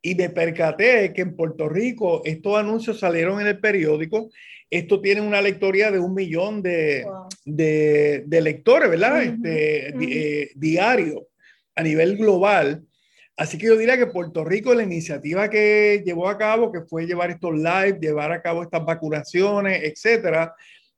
Y 0.00 0.14
me 0.14 0.30
percaté 0.30 1.12
que 1.12 1.22
en 1.22 1.34
Puerto 1.34 1.68
Rico 1.68 2.22
estos 2.24 2.58
anuncios 2.58 3.00
salieron 3.00 3.40
en 3.40 3.48
el 3.48 3.58
periódico. 3.58 4.30
Esto 4.70 5.00
tiene 5.00 5.20
una 5.20 5.42
lectoría 5.42 5.90
de 5.90 5.98
un 5.98 6.14
millón 6.14 6.62
de, 6.62 7.04
de, 7.44 8.22
de 8.24 8.40
lectores, 8.40 8.88
¿verdad? 8.88 9.22
este, 9.22 9.88
eh, 9.88 10.50
diario 10.54 11.26
a 11.74 11.82
nivel 11.82 12.16
global. 12.16 12.82
Así 13.36 13.58
que 13.58 13.66
yo 13.66 13.76
diría 13.76 13.96
que 13.96 14.06
Puerto 14.06 14.44
Rico, 14.44 14.74
la 14.74 14.82
iniciativa 14.82 15.48
que 15.48 16.02
llevó 16.04 16.28
a 16.28 16.36
cabo, 16.36 16.70
que 16.70 16.82
fue 16.82 17.06
llevar 17.06 17.30
estos 17.30 17.54
live, 17.54 17.98
llevar 18.00 18.30
a 18.30 18.42
cabo 18.42 18.62
estas 18.62 18.84
vacunaciones, 18.84 19.82
etcétera, 19.82 20.54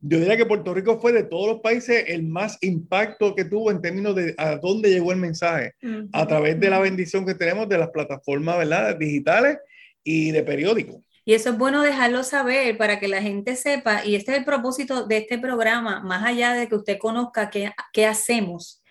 yo 0.06 0.18
diría 0.18 0.36
que 0.36 0.44
Puerto 0.44 0.74
Rico 0.74 1.00
fue 1.00 1.12
de 1.12 1.22
todos 1.22 1.46
los 1.46 1.60
países 1.60 2.04
el 2.08 2.24
más 2.24 2.58
impacto 2.60 3.34
que 3.34 3.46
tuvo 3.46 3.70
en 3.70 3.80
términos 3.80 4.14
de 4.14 4.34
a 4.36 4.56
dónde 4.56 4.90
llegó 4.90 5.12
el 5.12 5.18
mensaje, 5.18 5.72
a 6.12 6.26
través 6.26 6.60
de 6.60 6.68
la 6.68 6.78
bendición 6.78 7.24
que 7.24 7.34
tenemos 7.34 7.68
de 7.70 7.78
las 7.78 7.88
plataformas 7.88 8.58
¿verdad? 8.58 8.96
digitales 8.98 9.58
y 10.02 10.30
de 10.30 10.42
periódicos. 10.42 10.96
Y 11.24 11.32
eso 11.32 11.48
es 11.50 11.56
bueno 11.56 11.82
dejarlo 11.82 12.22
saber 12.22 12.76
para 12.76 13.00
que 13.00 13.08
la 13.08 13.22
gente 13.22 13.56
sepa, 13.56 14.04
y 14.04 14.14
este 14.14 14.32
es 14.32 14.38
el 14.38 14.44
propósito 14.44 15.06
de 15.06 15.16
este 15.16 15.38
programa, 15.38 16.02
más 16.02 16.22
allá 16.22 16.52
de 16.52 16.68
que 16.68 16.74
usted 16.74 16.98
conozca 16.98 17.48
qué, 17.48 17.72
qué 17.94 18.04
hacemos 18.04 18.83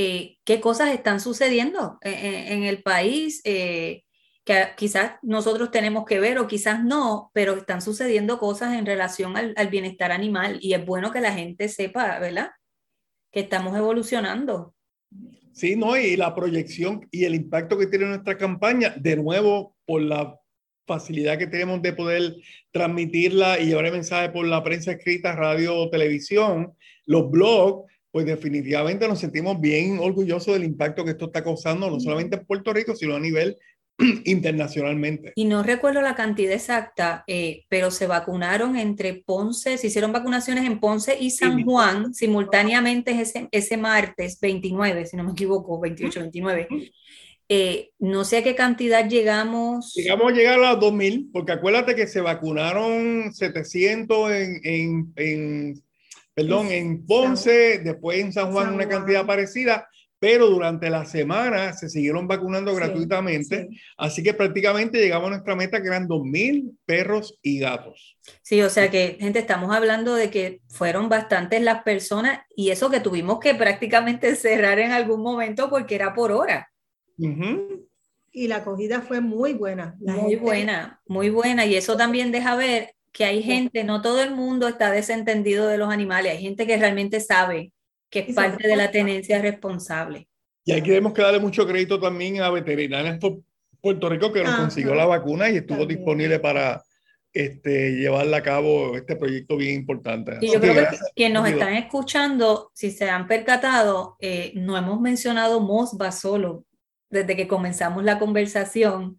eh, 0.00 0.36
qué 0.44 0.60
cosas 0.60 0.90
están 0.94 1.18
sucediendo 1.18 1.98
en, 2.02 2.62
el 2.62 2.84
país, 2.84 3.40
eh, 3.42 4.04
que 4.44 4.68
quizás 4.76 5.14
nosotros 5.22 5.72
tenemos 5.72 6.04
que 6.04 6.20
ver 6.20 6.38
o 6.38 6.46
quizás 6.46 6.84
no, 6.84 7.32
pero 7.34 7.56
están 7.56 7.82
sucediendo 7.82 8.38
cosas 8.38 8.74
en 8.74 8.86
relación 8.86 9.36
al, 9.36 9.68
bienestar 9.72 10.12
animal 10.12 10.58
y 10.60 10.74
es 10.74 10.86
bueno 10.86 11.10
que 11.10 11.20
la 11.20 11.32
gente 11.32 11.68
sepa, 11.68 12.20
¿verdad? 12.20 12.50
Que 13.32 13.40
estamos 13.40 13.76
evolucionando. 13.76 14.72
Sí, 15.52 15.74
no, 15.74 15.96
y 15.96 16.16
la 16.16 16.32
proyección 16.32 17.08
y 17.10 17.24
el 17.24 17.34
impacto 17.34 17.76
que 17.76 17.88
tiene 17.88 18.06
nuestra 18.06 18.38
campaña, 18.38 18.94
de 18.96 19.16
nuevo, 19.16 19.74
por 19.84 20.00
la 20.00 20.38
facilidad 20.86 21.38
que 21.38 21.48
tenemos 21.48 21.82
de 21.82 21.92
poder 21.92 22.36
transmitirla 22.70 23.58
y 23.58 23.66
llevar 23.66 23.86
el 23.86 23.92
mensaje 23.94 24.28
por 24.28 24.46
la 24.46 24.62
prensa 24.62 24.92
escrita, 24.92 25.34
radio, 25.34 25.90
televisión, 25.90 26.72
los 27.04 27.28
blogs, 27.28 27.92
pues 28.18 28.26
definitivamente 28.26 29.06
nos 29.06 29.20
sentimos 29.20 29.60
bien 29.60 30.00
orgullosos 30.00 30.52
del 30.52 30.64
impacto 30.64 31.04
que 31.04 31.12
esto 31.12 31.26
está 31.26 31.44
causando, 31.44 31.88
no 31.88 32.00
solamente 32.00 32.34
en 32.34 32.44
Puerto 32.44 32.72
Rico, 32.72 32.96
sino 32.96 33.14
a 33.14 33.20
nivel 33.20 33.56
internacionalmente. 34.24 35.30
Y 35.36 35.44
no 35.44 35.62
recuerdo 35.62 36.02
la 36.02 36.16
cantidad 36.16 36.52
exacta, 36.52 37.22
eh, 37.28 37.62
pero 37.68 37.92
se 37.92 38.08
vacunaron 38.08 38.74
entre 38.74 39.22
Ponce, 39.24 39.78
se 39.78 39.86
hicieron 39.86 40.12
vacunaciones 40.12 40.64
en 40.64 40.80
Ponce 40.80 41.16
y 41.16 41.30
San 41.30 41.62
Juan 41.62 42.12
simultáneamente 42.12 43.12
ese, 43.12 43.46
ese 43.52 43.76
martes 43.76 44.40
29, 44.40 45.06
si 45.06 45.16
no 45.16 45.22
me 45.22 45.30
equivoco, 45.30 45.78
28, 45.78 46.18
29. 46.18 46.68
Eh, 47.48 47.90
no 48.00 48.24
sé 48.24 48.38
a 48.38 48.42
qué 48.42 48.56
cantidad 48.56 49.08
llegamos. 49.08 49.94
Llegamos 49.94 50.32
a 50.32 50.34
llegar 50.34 50.54
a 50.54 50.72
los 50.72 50.80
2000, 50.80 51.30
porque 51.32 51.52
acuérdate 51.52 51.94
que 51.94 52.08
se 52.08 52.20
vacunaron 52.20 53.32
700 53.32 54.32
en, 54.32 54.60
en, 54.64 55.12
en 55.14 55.82
perdón, 56.38 56.68
en 56.70 57.04
Ponce, 57.04 57.80
después 57.80 58.20
en 58.20 58.32
San 58.32 58.52
Juan, 58.52 58.72
una 58.72 58.88
cantidad 58.88 59.26
parecida, 59.26 59.88
pero 60.20 60.46
durante 60.46 60.88
la 60.88 61.04
semana 61.04 61.72
se 61.72 61.88
siguieron 61.88 62.28
vacunando 62.28 62.72
gratuitamente, 62.76 63.68
así 63.96 64.22
que 64.22 64.34
prácticamente 64.34 64.98
llegamos 64.98 65.26
a 65.26 65.30
nuestra 65.30 65.56
meta 65.56 65.82
que 65.82 65.88
eran 65.88 66.06
2.000 66.06 66.76
perros 66.86 67.36
y 67.42 67.58
gatos. 67.58 68.16
Sí, 68.42 68.62
o 68.62 68.70
sea 68.70 68.88
que, 68.88 69.16
gente, 69.18 69.40
estamos 69.40 69.74
hablando 69.74 70.14
de 70.14 70.30
que 70.30 70.60
fueron 70.68 71.08
bastantes 71.08 71.60
las 71.60 71.82
personas 71.82 72.38
y 72.54 72.70
eso 72.70 72.88
que 72.88 73.00
tuvimos 73.00 73.40
que 73.40 73.56
prácticamente 73.56 74.36
cerrar 74.36 74.78
en 74.78 74.92
algún 74.92 75.22
momento 75.22 75.68
porque 75.68 75.96
era 75.96 76.14
por 76.14 76.30
hora. 76.30 76.70
Y 78.30 78.46
la 78.46 78.56
acogida 78.58 79.00
fue 79.00 79.20
muy 79.20 79.54
buena. 79.54 79.96
muy 79.98 80.36
buena, 80.36 81.00
muy 81.08 81.30
buena. 81.30 81.66
Y 81.66 81.74
eso 81.74 81.96
también 81.96 82.30
deja 82.30 82.54
ver 82.54 82.92
que 83.18 83.24
hay 83.24 83.42
gente, 83.42 83.82
no 83.82 84.00
todo 84.00 84.22
el 84.22 84.30
mundo 84.30 84.68
está 84.68 84.92
desentendido 84.92 85.66
de 85.66 85.76
los 85.76 85.92
animales, 85.92 86.34
hay 86.34 86.40
gente 86.40 86.68
que 86.68 86.76
realmente 86.76 87.18
sabe 87.18 87.72
que 88.10 88.20
es 88.20 88.32
parte 88.32 88.68
de 88.68 88.76
la 88.76 88.92
tenencia 88.92 89.42
responsable. 89.42 90.28
Y 90.64 90.70
aquí 90.70 90.90
tenemos 90.90 91.14
que 91.14 91.22
darle 91.22 91.40
mucho 91.40 91.66
crédito 91.66 91.98
también 91.98 92.40
a 92.40 92.48
veterinarias 92.48 93.18
por 93.18 93.40
Puerto 93.80 94.08
Rico 94.08 94.32
que 94.32 94.44
nos 94.44 94.54
consiguió 94.54 94.94
la 94.94 95.04
vacuna 95.04 95.50
y 95.50 95.56
estuvo 95.56 95.84
disponible 95.84 96.38
para 96.38 96.80
este, 97.32 97.96
llevarla 97.96 98.36
a 98.36 98.42
cabo 98.44 98.96
este 98.96 99.16
proyecto 99.16 99.56
bien 99.56 99.74
importante. 99.74 100.38
Y 100.40 100.52
yo 100.52 100.60
creo 100.60 100.88
que 100.88 100.96
quienes 101.16 101.34
nos 101.34 101.48
están 101.48 101.74
escuchando, 101.74 102.70
si 102.72 102.92
se 102.92 103.10
han 103.10 103.26
percatado, 103.26 104.16
eh, 104.20 104.52
no 104.54 104.78
hemos 104.78 105.00
mencionado 105.00 105.58
Mosba 105.58 106.12
solo. 106.12 106.64
Desde 107.10 107.34
que 107.34 107.48
comenzamos 107.48 108.04
la 108.04 108.20
conversación 108.20 109.18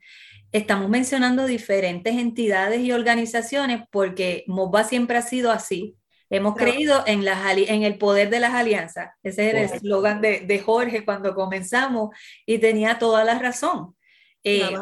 estamos 0.51 0.89
mencionando 0.89 1.45
diferentes 1.45 2.15
entidades 2.15 2.81
y 2.81 2.91
organizaciones 2.91 3.83
porque 3.91 4.43
MOVA 4.47 4.83
siempre 4.83 5.17
ha 5.17 5.21
sido 5.21 5.51
así. 5.51 5.95
Hemos 6.31 6.55
creído 6.55 7.03
en, 7.07 7.25
las, 7.25 7.39
en 7.57 7.81
el 7.83 7.97
poder 7.97 8.29
de 8.29 8.39
las 8.39 8.53
alianzas. 8.53 9.11
Ese 9.23 9.49
era 9.49 9.61
el 9.61 9.65
eslogan 9.65 10.21
de, 10.21 10.41
de, 10.41 10.59
Jorge 10.59 11.03
cuando 11.03 11.33
comenzamos 11.33 12.15
y 12.45 12.59
tenía 12.59 12.99
toda 12.99 13.23
la 13.23 13.39
razón. 13.39 13.95
Eh, 14.43 14.77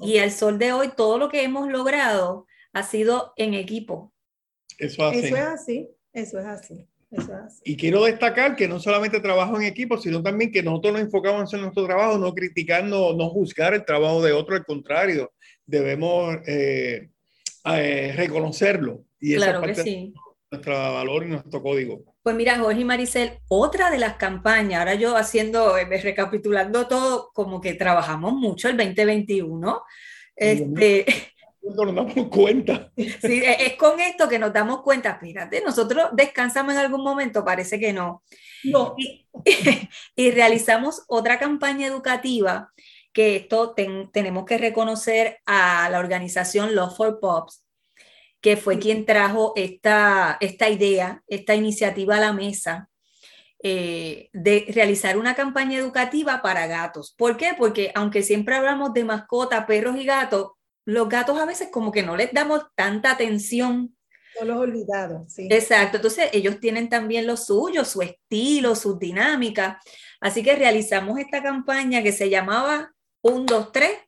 y 0.00 0.18
al 0.18 0.32
sol 0.32 0.58
de 0.58 0.72
hoy, 0.72 0.90
todo 0.96 1.18
lo 1.18 1.28
que 1.28 1.42
hemos 1.42 1.68
logrado 1.68 2.46
ha 2.72 2.82
sido 2.82 3.34
en 3.36 3.52
equipo. 3.52 4.14
Eso, 4.78 5.10
Eso 5.12 5.36
es 5.36 5.42
así. 5.42 5.90
Eso 6.12 6.38
es 6.38 6.46
así. 6.46 6.88
Y 7.64 7.76
quiero 7.76 8.04
destacar 8.04 8.56
que 8.56 8.68
no 8.68 8.80
solamente 8.80 9.20
trabajo 9.20 9.56
en 9.56 9.62
equipo, 9.62 9.96
sino 9.98 10.22
también 10.22 10.50
que 10.50 10.62
nosotros 10.62 10.94
nos 10.94 11.02
enfocamos 11.02 11.52
en 11.54 11.60
nuestro 11.62 11.86
trabajo, 11.86 12.18
no 12.18 12.34
criticando, 12.34 13.14
no 13.16 13.28
juzgar 13.30 13.74
el 13.74 13.84
trabajo 13.84 14.22
de 14.22 14.32
otro, 14.32 14.56
al 14.56 14.64
contrario, 14.64 15.32
debemos 15.64 16.36
eh, 16.46 17.10
eh, 17.64 18.14
reconocerlo. 18.16 19.04
Y 19.20 19.36
claro 19.36 19.62
que 19.62 19.74
sí. 19.74 20.14
nuestro 20.50 20.74
valor 20.74 21.24
y 21.24 21.28
nuestro 21.28 21.62
código. 21.62 22.04
Pues 22.22 22.34
mira, 22.34 22.58
Jorge 22.58 22.80
y 22.80 22.84
Maricel, 22.84 23.38
otra 23.48 23.90
de 23.90 23.98
las 23.98 24.16
campañas, 24.16 24.80
ahora 24.80 24.94
yo 24.94 25.16
haciendo, 25.16 25.78
eh, 25.78 25.84
recapitulando 26.02 26.88
todo, 26.88 27.30
como 27.32 27.60
que 27.60 27.74
trabajamos 27.74 28.32
mucho 28.32 28.68
el 28.68 28.76
2021. 28.76 29.82
Este, 30.34 31.06
no 31.74 31.84
nos 31.84 31.94
damos 31.94 32.28
cuenta. 32.28 32.90
Sí, 32.96 33.42
e, 33.42 33.66
es 33.66 33.74
con 33.76 33.98
esto 34.00 34.28
que 34.28 34.38
nos 34.38 34.52
damos 34.52 34.82
cuenta, 34.82 35.18
fíjate, 35.18 35.62
nosotros 35.62 36.08
descansamos 36.12 36.74
en 36.74 36.80
algún 36.80 37.02
momento, 37.02 37.44
parece 37.44 37.78
que 37.78 37.92
no. 37.92 38.22
No. 38.64 38.94
Y, 38.96 39.26
y 40.16 40.30
realizamos 40.30 41.02
otra 41.08 41.38
campaña 41.38 41.86
educativa 41.86 42.72
que 43.12 43.36
esto 43.36 43.74
tenemos 44.12 44.44
que 44.44 44.58
reconocer 44.58 45.38
a 45.46 45.88
la 45.88 46.00
organización 46.00 46.74
Love 46.74 46.96
for 46.96 47.18
Pops, 47.18 47.64
que 48.42 48.58
fue 48.58 48.78
quien 48.78 49.06
trajo 49.06 49.54
esta, 49.56 50.36
esta 50.40 50.68
idea, 50.68 51.22
esta 51.26 51.54
iniciativa 51.54 52.16
a 52.16 52.20
la 52.20 52.34
mesa 52.34 52.90
eh, 53.62 54.28
de 54.34 54.66
realizar 54.68 55.16
una 55.16 55.34
campaña 55.34 55.78
educativa 55.78 56.42
para 56.42 56.66
gatos. 56.66 57.14
¿Por 57.16 57.38
qué? 57.38 57.54
Porque 57.56 57.90
aunque 57.94 58.22
siempre 58.22 58.54
hablamos 58.54 58.92
de 58.92 59.04
mascotas, 59.04 59.64
perros 59.64 59.96
y 59.96 60.04
gatos, 60.04 60.50
los 60.86 61.08
gatos 61.08 61.38
a 61.38 61.44
veces 61.44 61.68
como 61.70 61.92
que 61.92 62.02
no 62.02 62.16
les 62.16 62.32
damos 62.32 62.62
tanta 62.74 63.10
atención. 63.10 63.94
Son 64.38 64.48
los 64.48 64.56
olvidados, 64.56 65.32
sí. 65.32 65.48
Exacto, 65.50 65.96
entonces 65.96 66.30
ellos 66.32 66.60
tienen 66.60 66.88
también 66.88 67.26
lo 67.26 67.36
suyo, 67.36 67.84
su 67.84 68.02
estilo, 68.02 68.74
sus 68.76 68.98
dinámicas. 68.98 69.82
Así 70.20 70.42
que 70.42 70.54
realizamos 70.54 71.18
esta 71.18 71.42
campaña 71.42 72.02
que 72.02 72.12
se 72.12 72.30
llamaba 72.30 72.94
Un, 73.20 73.44
dos, 73.46 73.72
tres. 73.72 73.98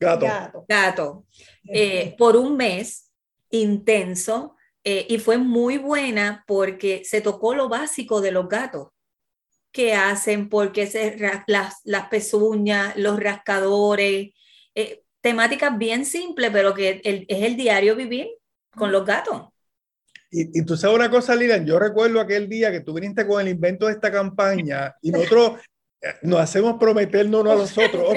Gato. 0.00 0.64
Gato. 0.66 1.26
Eh, 1.64 2.14
por 2.16 2.36
un 2.36 2.56
mes 2.56 3.12
intenso 3.50 4.56
eh, 4.84 5.06
y 5.08 5.18
fue 5.18 5.38
muy 5.38 5.76
buena 5.76 6.44
porque 6.46 7.02
se 7.04 7.20
tocó 7.20 7.54
lo 7.54 7.68
básico 7.68 8.20
de 8.20 8.32
los 8.32 8.48
gatos. 8.48 8.88
¿Qué 9.72 9.92
hacen? 9.94 10.48
¿Por 10.48 10.72
qué 10.72 10.86
se 10.86 11.16
las, 11.46 11.74
las 11.84 12.08
pezuñas, 12.08 12.96
los 12.96 13.20
rascadores? 13.20 14.30
Eh, 14.74 15.02
temáticas 15.28 15.76
bien 15.76 16.06
simples, 16.06 16.50
pero 16.50 16.72
que 16.72 17.00
es 17.04 17.42
el 17.42 17.56
diario 17.56 17.94
vivir 17.94 18.28
con 18.74 18.90
los 18.90 19.04
gatos. 19.04 19.48
Y, 20.30 20.58
y, 20.58 20.64
tú 20.64 20.76
sabes 20.76 20.96
una 20.96 21.10
cosa, 21.10 21.34
Lilian, 21.34 21.66
yo 21.66 21.78
recuerdo 21.78 22.20
aquel 22.20 22.48
día 22.48 22.70
que 22.70 22.80
tú 22.80 22.94
viniste 22.94 23.26
con 23.26 23.40
el 23.40 23.48
invento 23.48 23.86
de 23.86 23.92
esta 23.92 24.10
campaña 24.10 24.94
y 25.02 25.10
nosotros 25.10 25.60
nos 26.22 26.40
hacemos 26.40 26.76
prometernos 26.78 27.46
a 27.46 27.54
los 27.54 27.76
otros, 27.76 28.14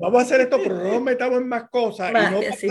vamos 0.00 0.18
a 0.18 0.24
hacer 0.24 0.40
esto, 0.40 0.58
pero 0.62 0.76
no 0.76 0.92
nos 0.92 1.02
metamos 1.02 1.40
en 1.40 1.48
más 1.48 1.68
cosas. 1.70 2.10
Y 2.10 2.14
no 2.14 2.40
sí, 2.56 2.68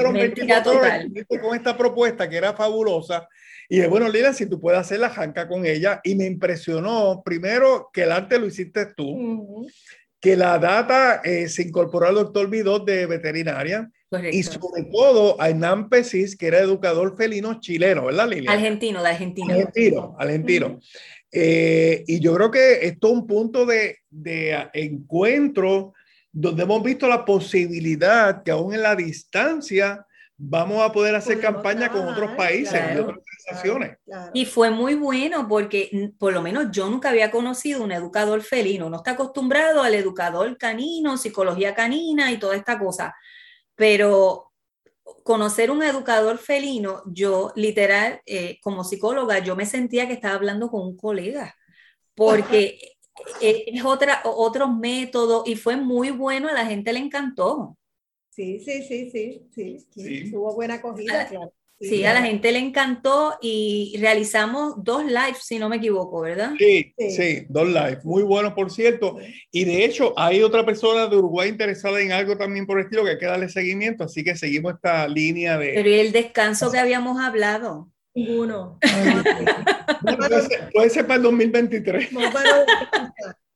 con 1.40 1.56
esta 1.56 1.78
propuesta 1.78 2.28
que 2.28 2.38
era 2.38 2.54
fabulosa. 2.54 3.28
Y 3.72 3.86
bueno, 3.86 4.10
Lilian, 4.10 4.34
si 4.34 4.48
tú 4.48 4.60
puedes 4.60 4.80
hacer 4.80 5.00
la 5.00 5.12
janca 5.12 5.48
con 5.48 5.66
ella. 5.66 6.02
Y 6.04 6.16
me 6.16 6.26
impresionó, 6.26 7.22
primero, 7.24 7.92
que 7.94 8.04
el 8.04 8.12
arte 8.12 8.40
lo 8.40 8.48
hiciste 8.48 8.88
tú, 8.96 9.08
uh 9.08 9.66
-huh. 9.66 9.72
Que 10.20 10.36
la 10.36 10.60
data 10.60 11.22
eh, 11.24 11.48
se 11.48 11.64
incorporó 11.64 12.08
al 12.08 12.16
doctor 12.16 12.50
Vidot 12.50 12.86
de 12.86 13.06
veterinaria. 13.06 13.90
Correcto. 14.10 14.36
Y 14.36 14.44
sobre 14.44 14.84
todo 14.92 15.40
a 15.40 15.50
Hernán 15.50 15.88
Pesis, 15.88 16.36
que 16.36 16.48
era 16.48 16.60
educador 16.60 17.16
felino 17.16 17.60
chileno, 17.60 18.06
¿verdad, 18.06 18.28
Lilian? 18.28 18.54
Argentino, 18.54 19.04
de 19.04 19.10
Argentina. 19.10 19.54
Argentino, 19.54 20.16
argentino. 20.18 20.68
Uh 20.68 20.72
-huh. 20.72 21.00
Eh, 21.32 22.04
y 22.08 22.20
yo 22.20 22.34
creo 22.34 22.50
que 22.50 22.88
esto 22.88 23.08
es 23.08 23.14
un 23.14 23.28
punto 23.28 23.66
de, 23.66 23.98
de, 24.10 24.68
encuentro 24.74 25.94
donde 26.32 26.64
hemos 26.64 26.82
visto 26.82 27.08
la 27.08 27.24
posibilidad 27.24 28.42
que 28.44 28.52
aún 28.52 28.74
en 28.74 28.82
la 28.82 28.96
distancia 28.96 30.06
vamos 30.40 30.82
a 30.82 30.92
poder 30.92 31.14
hacer 31.16 31.36
Podemos 31.36 31.62
campaña 31.62 31.92
con 31.92 32.08
otros 32.08 32.32
países, 32.32 32.72
claro, 32.72 33.04
otras 33.04 33.18
organizaciones. 33.18 33.90
Claro, 34.06 34.22
claro. 34.22 34.32
Y 34.34 34.46
fue 34.46 34.72
muy 34.72 34.96
bueno 34.96 35.48
porque 35.48 36.12
por 36.18 36.34
lo 36.34 36.42
menos 36.42 36.68
yo 36.72 36.90
nunca 36.90 37.10
había 37.10 37.30
conocido 37.30 37.84
un 37.84 37.92
educador 37.92 38.42
felino. 38.42 38.88
Uno 38.88 38.98
está 38.98 39.12
acostumbrado 39.12 39.84
al 39.84 39.94
educador 39.94 40.58
canino, 40.58 41.18
psicología 41.18 41.76
canina 41.76 42.32
y 42.32 42.40
toda 42.40 42.56
esta 42.56 42.80
cosa. 42.80 43.14
Pero 43.76 44.54
conocer 45.24 45.72
un 45.72 45.84
educador 45.84 46.38
felino, 46.38 47.04
yo 47.06 47.52
literal, 47.56 48.22
eh, 48.26 48.60
como 48.62 48.84
psicóloga, 48.84 49.40
yo 49.40 49.56
me 49.56 49.66
sentía 49.66 50.08
que 50.08 50.14
estaba 50.14 50.36
hablando 50.36 50.70
con 50.70 50.82
un 50.82 50.98
colega, 50.98 51.56
porque 52.16 52.98
es 53.42 53.84
otra, 53.84 54.22
otro 54.24 54.70
método 54.70 55.44
y 55.46 55.56
fue 55.56 55.76
muy 55.76 56.12
bueno, 56.12 56.48
a 56.48 56.54
la 56.54 56.66
gente 56.66 56.94
le 56.94 57.00
encantó. 57.00 57.78
Sí, 58.30 58.60
sí, 58.60 58.84
sí, 58.84 59.10
sí, 59.12 59.48
sí, 59.54 59.88
sí. 59.90 60.32
tuvo 60.32 60.54
buena 60.54 60.76
acogida, 60.76 61.28
claro. 61.28 61.54
Sí, 61.82 61.88
sí, 61.88 62.06
a 62.06 62.14
la 62.14 62.22
gente 62.22 62.52
le 62.52 62.60
encantó 62.60 63.38
y 63.42 63.96
realizamos 64.02 64.84
dos 64.84 65.06
lives, 65.06 65.44
si 65.44 65.60
no 65.60 65.70
me 65.70 65.78
equivoco, 65.78 66.20
¿verdad? 66.20 66.52
Sí, 66.58 66.94
sí, 66.98 67.12
sí 67.12 67.46
dos 67.48 67.70
lives, 67.70 68.04
muy 68.04 68.22
buenos, 68.22 68.52
por 68.52 68.70
cierto. 68.70 69.18
Y 69.50 69.64
de 69.64 69.86
hecho, 69.86 70.14
hay 70.18 70.44
otra 70.44 70.66
persona 70.66 71.08
de 71.08 71.16
Uruguay 71.16 71.48
interesada 71.48 72.02
en 72.02 72.12
algo 72.12 72.38
también 72.38 72.68
por 72.68 72.80
el 72.80 72.84
estilo 72.84 73.06
que 73.06 73.12
hay 73.12 73.18
que 73.18 73.28
darle 73.28 73.48
seguimiento, 73.48 74.04
así 74.04 74.26
que 74.26 74.36
seguimos 74.36 74.74
esta 74.74 75.08
línea 75.08 75.58
de... 75.58 75.72
Pero 75.74 75.90
¿y 75.90 76.00
el 76.00 76.12
descanso 76.12 76.70
que 76.70 76.80
habíamos 76.80 77.18
hablado? 77.22 77.90
Ninguno. 78.14 78.78
bueno, 80.02 80.18
puede, 80.18 80.42
ser, 80.42 80.70
puede, 80.74 80.90
ser, 80.90 81.08
para 81.08 81.16
el 81.16 81.24
2023. 81.24 82.12
No, 82.12 82.20
para... 82.34 82.66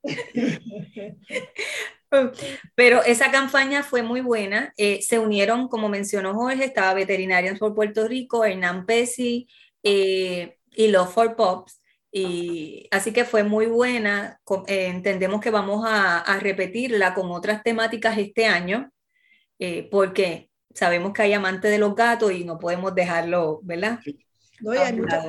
Pero 2.76 3.04
esa 3.04 3.32
campaña 3.32 3.84
fue 3.84 4.04
muy 4.04 4.22
buena. 4.22 4.74
Eh, 4.78 5.02
se 5.02 5.20
unieron, 5.20 5.68
como 5.68 5.90
mencionó 5.90 6.34
Jorge, 6.34 6.66
estaba 6.66 6.94
Veterinarians 6.94 7.60
por 7.60 7.76
Puerto 7.76 8.08
Rico, 8.08 8.46
Hernán 8.46 8.86
Pesi 8.86 9.48
eh, 9.84 10.58
y 10.72 10.88
Love 10.88 11.14
for 11.14 11.36
Pops. 11.36 11.82
Y 12.16 12.88
así 12.92 13.12
que 13.12 13.26
fue 13.26 13.44
muy 13.44 13.66
buena. 13.66 14.40
Eh, 14.68 14.86
entendemos 14.86 15.42
que 15.42 15.50
vamos 15.50 15.84
a, 15.86 16.20
a, 16.20 16.40
repetirla 16.40 17.16
con 17.16 17.32
otras 17.32 17.64
temáticas 17.64 18.18
este 18.20 18.46
año, 18.46 18.92
eh, 19.58 19.88
porque 19.90 20.52
sabemos 20.76 21.12
que 21.12 21.24
hay 21.24 21.34
amantes 21.34 21.72
de 21.72 21.80
los 21.80 21.96
gatos 21.96 22.32
y 22.32 22.44
no 22.44 22.60
podemos 22.60 22.94
dejarlo, 22.94 23.62
¿verdad? 23.64 24.00
No, 24.62 24.76
y 24.76 24.78
hay 24.78 24.94
muchas, 24.94 25.26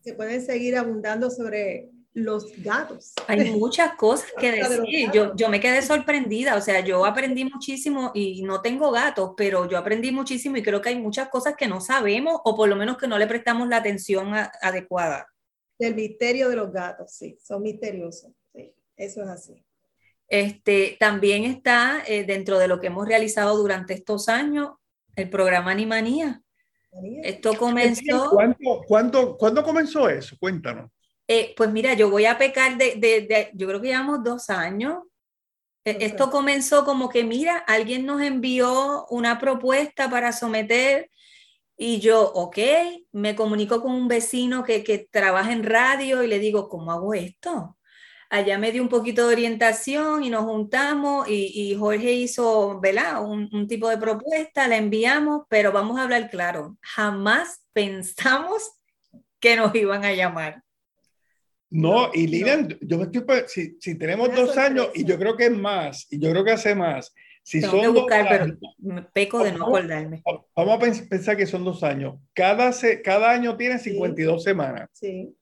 se 0.00 0.14
pueden 0.14 0.40
seguir 0.40 0.76
abundando 0.76 1.28
sobre 1.28 1.90
los 2.18 2.52
gatos. 2.62 3.12
Hay 3.26 3.50
muchas 3.50 3.94
cosas 3.94 4.30
que 4.38 4.52
decir. 4.52 5.10
Yo, 5.12 5.34
yo 5.34 5.48
me 5.48 5.60
quedé 5.60 5.82
sorprendida, 5.82 6.56
o 6.56 6.60
sea, 6.60 6.80
yo 6.80 7.04
aprendí 7.04 7.44
muchísimo 7.44 8.10
y 8.14 8.42
no 8.42 8.60
tengo 8.60 8.90
gatos, 8.90 9.32
pero 9.36 9.68
yo 9.68 9.78
aprendí 9.78 10.12
muchísimo 10.12 10.56
y 10.56 10.62
creo 10.62 10.80
que 10.80 10.90
hay 10.90 10.98
muchas 10.98 11.28
cosas 11.28 11.54
que 11.56 11.68
no 11.68 11.80
sabemos 11.80 12.40
o 12.44 12.56
por 12.56 12.68
lo 12.68 12.76
menos 12.76 12.98
que 12.98 13.08
no 13.08 13.18
le 13.18 13.26
prestamos 13.26 13.68
la 13.68 13.78
atención 13.78 14.34
a, 14.34 14.50
adecuada. 14.60 15.26
El 15.78 15.94
misterio 15.94 16.48
de 16.48 16.56
los 16.56 16.72
gatos, 16.72 17.12
sí, 17.12 17.38
son 17.42 17.62
misteriosos, 17.62 18.32
sí, 18.52 18.74
eso 18.96 19.22
es 19.22 19.28
así. 19.28 19.64
Este, 20.26 20.96
también 21.00 21.44
está 21.44 22.02
eh, 22.06 22.24
dentro 22.24 22.58
de 22.58 22.68
lo 22.68 22.80
que 22.80 22.88
hemos 22.88 23.08
realizado 23.08 23.56
durante 23.56 23.94
estos 23.94 24.28
años 24.28 24.72
el 25.16 25.30
programa 25.30 25.70
Animanía. 25.70 26.42
Esto 27.22 27.54
comenzó. 27.54 28.30
¿Cuánto, 28.30 28.82
cuánto, 28.86 29.36
¿Cuándo 29.36 29.62
comenzó 29.62 30.08
eso? 30.08 30.36
Cuéntanos. 30.38 30.90
Eh, 31.28 31.54
pues 31.56 31.70
mira, 31.70 31.92
yo 31.92 32.10
voy 32.10 32.24
a 32.24 32.38
pecar 32.38 32.78
de, 32.78 32.94
de, 32.96 33.20
de, 33.20 33.50
yo 33.52 33.68
creo 33.68 33.80
que 33.82 33.88
llevamos 33.88 34.24
dos 34.24 34.48
años. 34.48 35.02
Okay. 35.82 35.98
Esto 36.00 36.30
comenzó 36.30 36.84
como 36.84 37.10
que, 37.10 37.22
mira, 37.22 37.58
alguien 37.58 38.06
nos 38.06 38.22
envió 38.22 39.06
una 39.10 39.38
propuesta 39.38 40.10
para 40.10 40.32
someter 40.32 41.10
y 41.76 42.00
yo, 42.00 42.32
ok, 42.32 42.58
me 43.12 43.36
comunico 43.36 43.80
con 43.82 43.92
un 43.92 44.08
vecino 44.08 44.64
que, 44.64 44.82
que 44.82 45.06
trabaja 45.10 45.52
en 45.52 45.64
radio 45.64 46.22
y 46.22 46.26
le 46.26 46.38
digo, 46.38 46.68
¿cómo 46.68 46.92
hago 46.92 47.14
esto? 47.14 47.76
Allá 48.30 48.58
me 48.58 48.72
dio 48.72 48.82
un 48.82 48.88
poquito 48.88 49.26
de 49.26 49.34
orientación 49.34 50.24
y 50.24 50.30
nos 50.30 50.44
juntamos 50.44 51.28
y, 51.28 51.52
y 51.54 51.74
Jorge 51.76 52.12
hizo, 52.12 52.80
¿verdad? 52.80 53.24
Un, 53.24 53.48
un 53.52 53.66
tipo 53.68 53.88
de 53.88 53.98
propuesta, 53.98 54.66
la 54.68 54.76
enviamos, 54.76 55.42
pero 55.48 55.72
vamos 55.72 55.98
a 55.98 56.02
hablar 56.02 56.28
claro, 56.30 56.76
jamás 56.82 57.64
pensamos 57.72 58.72
que 59.40 59.56
nos 59.56 59.74
iban 59.74 60.04
a 60.04 60.12
llamar. 60.12 60.62
No, 61.70 62.10
y 62.14 62.26
Lilian, 62.26 62.68
no. 62.68 62.76
yo 62.80 62.98
me 62.98 63.04
estoy, 63.04 63.24
si, 63.46 63.76
si 63.78 63.98
tenemos 63.98 64.34
dos 64.34 64.56
años, 64.56 64.88
y 64.94 65.04
yo 65.04 65.18
creo 65.18 65.36
que 65.36 65.46
es 65.46 65.56
más, 65.56 66.06
y 66.10 66.18
yo 66.18 66.30
creo 66.30 66.44
que 66.44 66.52
hace 66.52 66.74
más, 66.74 67.12
si 67.42 67.60
Tengo 67.60 67.72
son 67.72 67.80
que 67.80 67.88
buscar, 67.88 68.20
dos 68.20 68.28
pero 68.30 68.44
años, 68.44 68.58
me 68.78 69.02
peco 69.02 69.42
de 69.42 69.52
no 69.52 69.58
vamos, 69.60 69.78
acordarme. 69.78 70.22
vamos 70.54 70.74
a 70.74 70.78
pens 70.78 71.00
pensar 71.02 71.36
que 71.36 71.46
son 71.46 71.64
dos 71.64 71.82
años. 71.82 72.16
Cada, 72.34 72.72
cada 73.02 73.30
año 73.30 73.56
tiene 73.56 73.78
52 73.78 74.42
sí. 74.42 74.48
semanas. 74.50 74.90
Sí. 74.92 75.34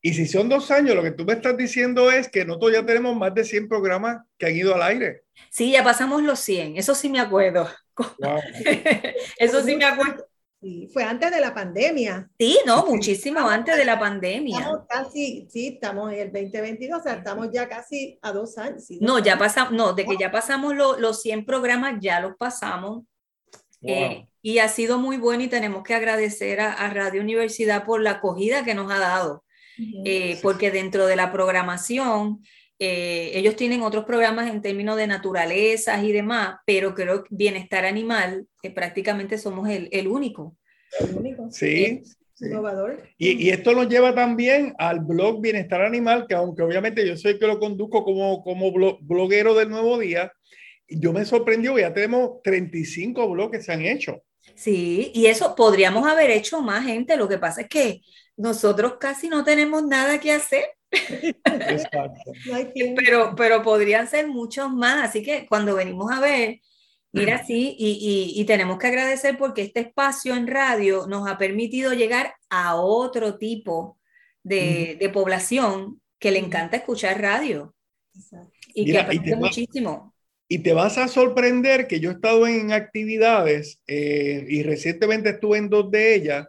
Y 0.00 0.14
si 0.14 0.26
son 0.26 0.48
dos 0.48 0.70
años, 0.70 0.94
lo 0.94 1.02
que 1.02 1.10
tú 1.10 1.24
me 1.24 1.32
estás 1.32 1.56
diciendo 1.56 2.10
es 2.10 2.28
que 2.28 2.44
nosotros 2.44 2.72
ya 2.72 2.84
tenemos 2.86 3.16
más 3.16 3.34
de 3.34 3.44
100 3.44 3.66
programas 3.66 4.18
que 4.36 4.46
han 4.46 4.56
ido 4.56 4.74
al 4.74 4.82
aire. 4.82 5.22
Sí, 5.50 5.72
ya 5.72 5.82
pasamos 5.82 6.22
los 6.22 6.38
100, 6.40 6.76
eso 6.76 6.94
sí 6.94 7.08
me 7.08 7.18
acuerdo. 7.18 7.68
Wow. 7.96 8.40
eso 9.38 9.62
sí 9.62 9.74
me 9.74 9.86
acuerdo. 9.86 10.26
Sí, 10.60 10.88
fue 10.92 11.04
antes 11.04 11.30
de 11.30 11.40
la 11.40 11.54
pandemia. 11.54 12.28
Sí, 12.36 12.58
no, 12.66 12.84
muchísimo 12.86 13.38
estamos, 13.38 13.52
antes 13.52 13.76
de 13.76 13.84
la 13.84 13.98
pandemia. 13.98 14.58
Estamos 14.58 14.86
casi, 14.88 15.46
sí, 15.48 15.68
estamos 15.74 16.12
en 16.12 16.18
el 16.18 16.32
2022, 16.32 16.98
o 16.98 17.02
sea, 17.02 17.14
estamos 17.14 17.48
ya 17.52 17.68
casi 17.68 18.18
a 18.22 18.32
dos 18.32 18.58
años. 18.58 18.84
Sí, 18.84 18.98
no, 19.00 19.20
ya 19.20 19.38
pasamos, 19.38 19.72
no, 19.72 19.92
de 19.92 20.04
que 20.04 20.16
ya 20.18 20.32
pasamos 20.32 20.74
lo, 20.74 20.98
los 20.98 21.22
100 21.22 21.46
programas, 21.46 21.98
ya 22.00 22.18
los 22.20 22.36
pasamos. 22.36 23.04
Wow. 23.80 23.94
Eh, 23.94 24.28
y 24.42 24.58
ha 24.58 24.68
sido 24.68 24.98
muy 24.98 25.16
bueno 25.16 25.44
y 25.44 25.48
tenemos 25.48 25.84
que 25.84 25.94
agradecer 25.94 26.60
a, 26.60 26.72
a, 26.72 26.90
Radio 26.90 27.20
Universidad 27.20 27.84
por 27.84 28.00
la 28.00 28.12
acogida 28.12 28.64
que 28.64 28.74
nos 28.74 28.90
ha 28.90 28.98
dado. 28.98 29.44
eh, 30.04 30.40
porque 30.42 30.72
dentro 30.72 31.06
de 31.06 31.14
la 31.14 31.30
programación, 31.30 32.42
eh, 32.78 33.32
ellos 33.34 33.56
tienen 33.56 33.82
otros 33.82 34.04
programas 34.04 34.48
en 34.50 34.62
términos 34.62 34.96
de 34.96 35.06
naturalezas 35.06 36.02
y 36.04 36.12
demás, 36.12 36.56
pero 36.64 36.94
creo 36.94 37.24
que 37.24 37.34
bienestar 37.34 37.84
animal, 37.84 38.46
prácticamente 38.74 39.38
somos 39.38 39.68
el, 39.68 39.88
el 39.92 40.08
único. 40.08 40.56
El 41.00 41.16
único. 41.16 41.50
Sí. 41.50 42.02
Innovador. 42.40 43.02
Y, 43.18 43.46
y, 43.46 43.50
esto 43.50 43.72
nos 43.72 43.88
lleva 43.88 44.14
también 44.14 44.72
al 44.78 45.00
blog 45.00 45.40
Bienestar 45.40 45.82
Animal, 45.82 46.26
que 46.28 46.36
aunque 46.36 46.62
obviamente 46.62 47.04
yo 47.04 47.16
soy 47.16 47.32
el 47.32 47.38
que 47.40 47.48
lo 47.48 47.58
conduzco 47.58 48.04
como, 48.04 48.44
como 48.44 48.72
bloguero 49.00 49.54
del 49.54 49.70
Nuevo 49.70 49.98
Día, 49.98 50.32
yo 50.88 51.12
me 51.12 51.24
sorprendió, 51.24 51.76
ya 51.78 51.92
tenemos 51.92 52.40
35 52.42 53.28
blogs 53.28 53.58
que 53.58 53.62
se 53.62 53.72
han 53.72 53.82
hecho. 53.82 54.22
Sí, 54.54 55.10
y 55.14 55.26
eso 55.26 55.54
podríamos 55.54 56.06
haber 56.06 56.30
hecho 56.30 56.62
más 56.62 56.84
gente, 56.84 57.16
lo 57.16 57.28
que 57.28 57.38
pasa 57.38 57.62
es 57.62 57.68
que 57.68 58.00
nosotros 58.36 58.94
casi 58.98 59.28
no 59.28 59.44
tenemos 59.44 59.84
nada 59.84 60.20
que 60.20 60.32
hacer. 60.32 60.64
Exacto. 61.44 62.32
pero, 62.96 63.34
pero 63.36 63.62
podrían 63.62 64.08
ser 64.08 64.26
muchos 64.26 64.72
más, 64.72 65.10
así 65.10 65.22
que 65.22 65.46
cuando 65.46 65.74
venimos 65.74 66.10
a 66.10 66.20
ver, 66.20 66.60
mira, 67.12 67.44
sí, 67.44 67.76
y, 67.78 68.34
y, 68.34 68.40
y, 68.40 68.44
tenemos 68.44 68.78
que 68.78 68.86
agradecer 68.86 69.36
porque 69.36 69.62
este 69.62 69.80
espacio 69.80 70.34
en 70.34 70.46
radio 70.46 71.06
nos 71.06 71.28
ha 71.28 71.36
permitido 71.38 71.92
llegar 71.92 72.34
a 72.48 72.76
otro 72.76 73.38
tipo 73.38 73.98
de, 74.42 74.96
de 74.98 75.08
población 75.08 76.00
que 76.18 76.30
le 76.30 76.38
encanta 76.38 76.76
escuchar 76.76 77.20
radio. 77.20 77.74
Y 78.74 78.90
que 78.90 78.98
aprende 78.98 79.36
muchísimo. 79.36 80.14
Y 80.48 80.60
te 80.60 80.72
vas 80.72 80.98
a 80.98 81.08
sorprender 81.08 81.86
que 81.86 82.00
yo 82.00 82.10
he 82.10 82.14
estado 82.14 82.46
en 82.46 82.72
actividades 82.72 83.80
eh, 83.86 84.46
y 84.48 84.62
recientemente 84.62 85.30
estuve 85.30 85.58
en 85.58 85.68
dos 85.68 85.90
de 85.90 86.14
ellas. 86.14 86.46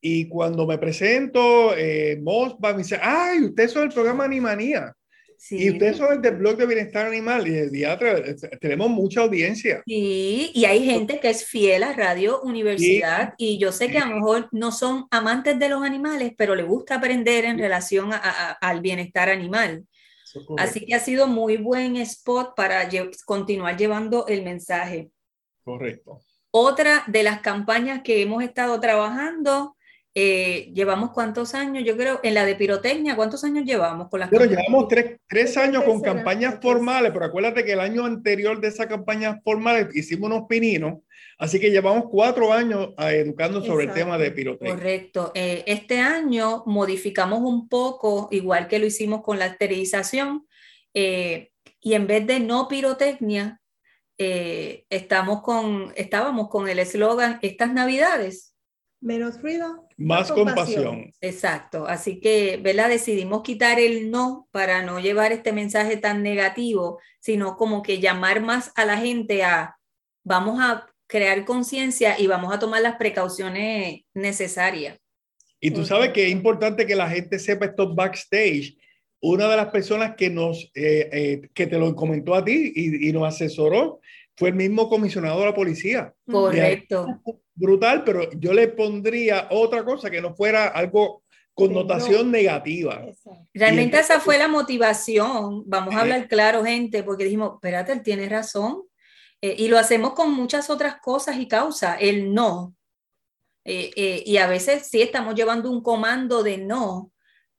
Y 0.00 0.28
cuando 0.28 0.66
me 0.66 0.78
presento, 0.78 1.76
eh, 1.76 2.18
Mosba 2.22 2.72
me 2.72 2.78
dice, 2.78 2.98
ay, 3.02 3.42
ustedes 3.44 3.72
son 3.72 3.84
el 3.84 3.94
programa 3.94 4.24
Animanía. 4.24 4.94
Sí. 5.36 5.56
Y 5.56 5.70
ustedes 5.70 5.96
son 5.96 6.12
el 6.12 6.20
del 6.20 6.36
blog 6.36 6.56
de 6.56 6.66
bienestar 6.66 7.06
animal. 7.06 7.48
Y 7.48 7.56
el 7.56 7.70
diatra, 7.70 8.22
tenemos 8.60 8.90
mucha 8.90 9.22
audiencia. 9.22 9.82
Sí, 9.86 10.50
y 10.54 10.64
hay 10.66 10.84
gente 10.84 11.18
que 11.18 11.30
es 11.30 11.46
fiel 11.46 11.82
a 11.82 11.94
Radio 11.94 12.42
Universidad. 12.42 13.34
Y 13.38 13.58
yo 13.58 13.72
sé 13.72 13.90
que 13.90 13.98
a 13.98 14.06
lo 14.06 14.16
mejor 14.16 14.48
no 14.52 14.70
son 14.70 15.06
amantes 15.10 15.58
de 15.58 15.70
los 15.70 15.82
animales, 15.82 16.32
pero 16.36 16.54
le 16.54 16.62
gusta 16.62 16.96
aprender 16.96 17.46
en 17.46 17.58
relación 17.58 18.12
a, 18.12 18.20
a, 18.22 18.50
al 18.52 18.82
bienestar 18.82 19.30
animal. 19.30 19.84
Así 20.58 20.84
que 20.86 20.94
ha 20.94 21.00
sido 21.00 21.26
muy 21.26 21.56
buen 21.56 21.96
spot 21.96 22.54
para 22.54 22.88
continuar 23.24 23.76
llevando 23.76 24.26
el 24.26 24.42
mensaje. 24.42 25.10
Correcto. 25.64 26.20
Otra 26.50 27.04
de 27.06 27.22
las 27.22 27.40
campañas 27.40 28.02
que 28.02 28.22
hemos 28.22 28.42
estado 28.42 28.78
trabajando, 28.80 29.76
eh, 30.14 30.70
llevamos 30.74 31.10
cuántos 31.10 31.54
años, 31.54 31.84
yo 31.84 31.96
creo, 31.96 32.20
en 32.22 32.34
la 32.34 32.44
de 32.44 32.56
pirotecnia, 32.56 33.16
¿cuántos 33.16 33.44
años 33.44 33.64
llevamos 33.64 34.08
con 34.08 34.20
las 34.20 34.30
Pero 34.30 34.44
llevamos 34.44 34.88
tres, 34.88 35.20
tres 35.28 35.56
años 35.56 35.84
con 35.84 36.00
campañas 36.00 36.58
formales, 36.60 37.12
pero 37.12 37.26
acuérdate 37.26 37.64
que 37.64 37.72
el 37.72 37.80
año 37.80 38.04
anterior 38.04 38.60
de 38.60 38.68
esas 38.68 38.86
campañas 38.86 39.38
formales 39.44 39.94
hicimos 39.94 40.30
unos 40.30 40.46
pininos 40.48 40.98
Así 41.40 41.58
que 41.58 41.70
llevamos 41.70 42.04
cuatro 42.10 42.52
años 42.52 42.90
ah, 42.98 43.14
educando 43.14 43.64
sobre 43.64 43.86
el 43.86 43.94
tema 43.94 44.18
de 44.18 44.30
pirotecnia. 44.30 44.74
Correcto. 44.74 45.32
Eh, 45.34 45.64
este 45.66 45.98
año 45.98 46.62
modificamos 46.66 47.40
un 47.40 47.66
poco, 47.66 48.28
igual 48.30 48.68
que 48.68 48.78
lo 48.78 48.84
hicimos 48.84 49.22
con 49.22 49.38
la 49.38 49.46
esterilización, 49.46 50.46
eh, 50.92 51.50
y 51.80 51.94
en 51.94 52.06
vez 52.06 52.26
de 52.26 52.40
no 52.40 52.68
pirotecnia, 52.68 53.58
eh, 54.18 54.84
estamos 54.90 55.40
con, 55.40 55.94
estábamos 55.96 56.50
con 56.50 56.68
el 56.68 56.78
eslogan, 56.78 57.38
estas 57.40 57.72
navidades. 57.72 58.49
Menos 59.00 59.40
ruido. 59.40 59.88
Más 59.96 60.30
compasión. 60.30 61.12
Exacto. 61.20 61.86
Así 61.86 62.20
que, 62.20 62.58
¿verdad? 62.62 62.90
Decidimos 62.90 63.42
quitar 63.42 63.80
el 63.80 64.10
no 64.10 64.48
para 64.50 64.82
no 64.82 65.00
llevar 65.00 65.32
este 65.32 65.52
mensaje 65.52 65.96
tan 65.96 66.22
negativo, 66.22 67.00
sino 67.20 67.56
como 67.56 67.82
que 67.82 67.98
llamar 67.98 68.42
más 68.42 68.72
a 68.76 68.84
la 68.84 68.98
gente 68.98 69.42
a, 69.42 69.76
vamos 70.22 70.60
a 70.60 70.86
crear 71.06 71.44
conciencia 71.44 72.18
y 72.18 72.26
vamos 72.26 72.54
a 72.54 72.58
tomar 72.58 72.82
las 72.82 72.96
precauciones 72.96 74.02
necesarias. 74.14 74.98
Y 75.60 75.70
tú 75.70 75.84
sabes 75.84 76.12
que 76.12 76.26
es 76.26 76.32
importante 76.32 76.86
que 76.86 76.96
la 76.96 77.08
gente 77.08 77.38
sepa 77.38 77.66
esto 77.66 77.94
backstage. 77.94 78.76
Una 79.20 79.48
de 79.48 79.56
las 79.56 79.68
personas 79.68 80.14
que 80.16 80.30
nos, 80.30 80.70
eh, 80.74 81.10
eh, 81.12 81.50
que 81.52 81.66
te 81.66 81.78
lo 81.78 81.94
comentó 81.94 82.34
a 82.34 82.42
ti 82.42 82.72
y, 82.74 83.12
nos 83.12 83.24
asesoró 83.24 84.00
fue 84.40 84.48
el 84.48 84.54
mismo 84.54 84.88
comisionado 84.88 85.38
de 85.40 85.44
la 85.44 85.54
policía. 85.54 86.14
Correcto. 86.26 87.06
Brutal, 87.54 88.04
pero 88.04 88.30
yo 88.38 88.54
le 88.54 88.68
pondría 88.68 89.48
otra 89.50 89.84
cosa 89.84 90.10
que 90.10 90.22
no 90.22 90.34
fuera 90.34 90.68
algo 90.68 91.22
connotación 91.52 92.30
negativa. 92.30 93.04
Realmente 93.52 93.98
esa 93.98 94.18
fue 94.18 94.38
la 94.38 94.48
motivación, 94.48 95.62
vamos 95.66 95.94
a 95.94 96.00
hablar 96.00 96.26
claro, 96.26 96.64
gente, 96.64 97.02
porque 97.02 97.24
dijimos, 97.24 97.56
espérate, 97.56 97.92
él 97.92 98.02
tiene 98.02 98.30
razón, 98.30 98.84
eh, 99.42 99.56
y 99.58 99.68
lo 99.68 99.76
hacemos 99.76 100.14
con 100.14 100.32
muchas 100.32 100.70
otras 100.70 100.96
cosas 101.02 101.36
y 101.36 101.46
causas, 101.46 101.98
el 102.00 102.32
no. 102.32 102.74
Eh, 103.66 103.90
eh, 103.94 104.22
y 104.24 104.38
a 104.38 104.46
veces 104.46 104.88
sí 104.90 105.02
estamos 105.02 105.34
llevando 105.34 105.70
un 105.70 105.82
comando 105.82 106.42
de 106.42 106.56
no, 106.56 107.12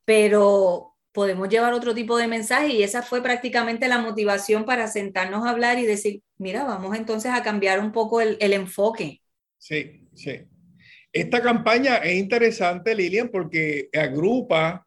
pero 0.04 0.92
podemos 1.12 1.50
llevar 1.50 1.74
otro 1.74 1.94
tipo 1.94 2.18
de 2.18 2.28
mensaje 2.28 2.70
y 2.70 2.84
esa 2.84 3.02
fue 3.02 3.22
prácticamente 3.22 3.88
la 3.88 4.00
motivación 4.00 4.66
para 4.66 4.88
sentarnos 4.88 5.46
a 5.46 5.50
hablar 5.50 5.78
y 5.80 5.86
decir, 5.86 6.24
mira, 6.42 6.64
vamos 6.64 6.96
entonces 6.98 7.32
a 7.32 7.44
cambiar 7.44 7.80
un 7.80 7.92
poco 7.92 8.20
el, 8.20 8.38
el 8.40 8.54
enfoque. 8.54 9.22
Sí, 9.58 10.08
sí. 10.14 10.42
Esta 11.14 11.42
campaña 11.42 11.98
es 11.98 12.18
interesante, 12.18 12.96
Lilian, 12.96 13.30
porque 13.30 13.90
agrupa 13.94 14.86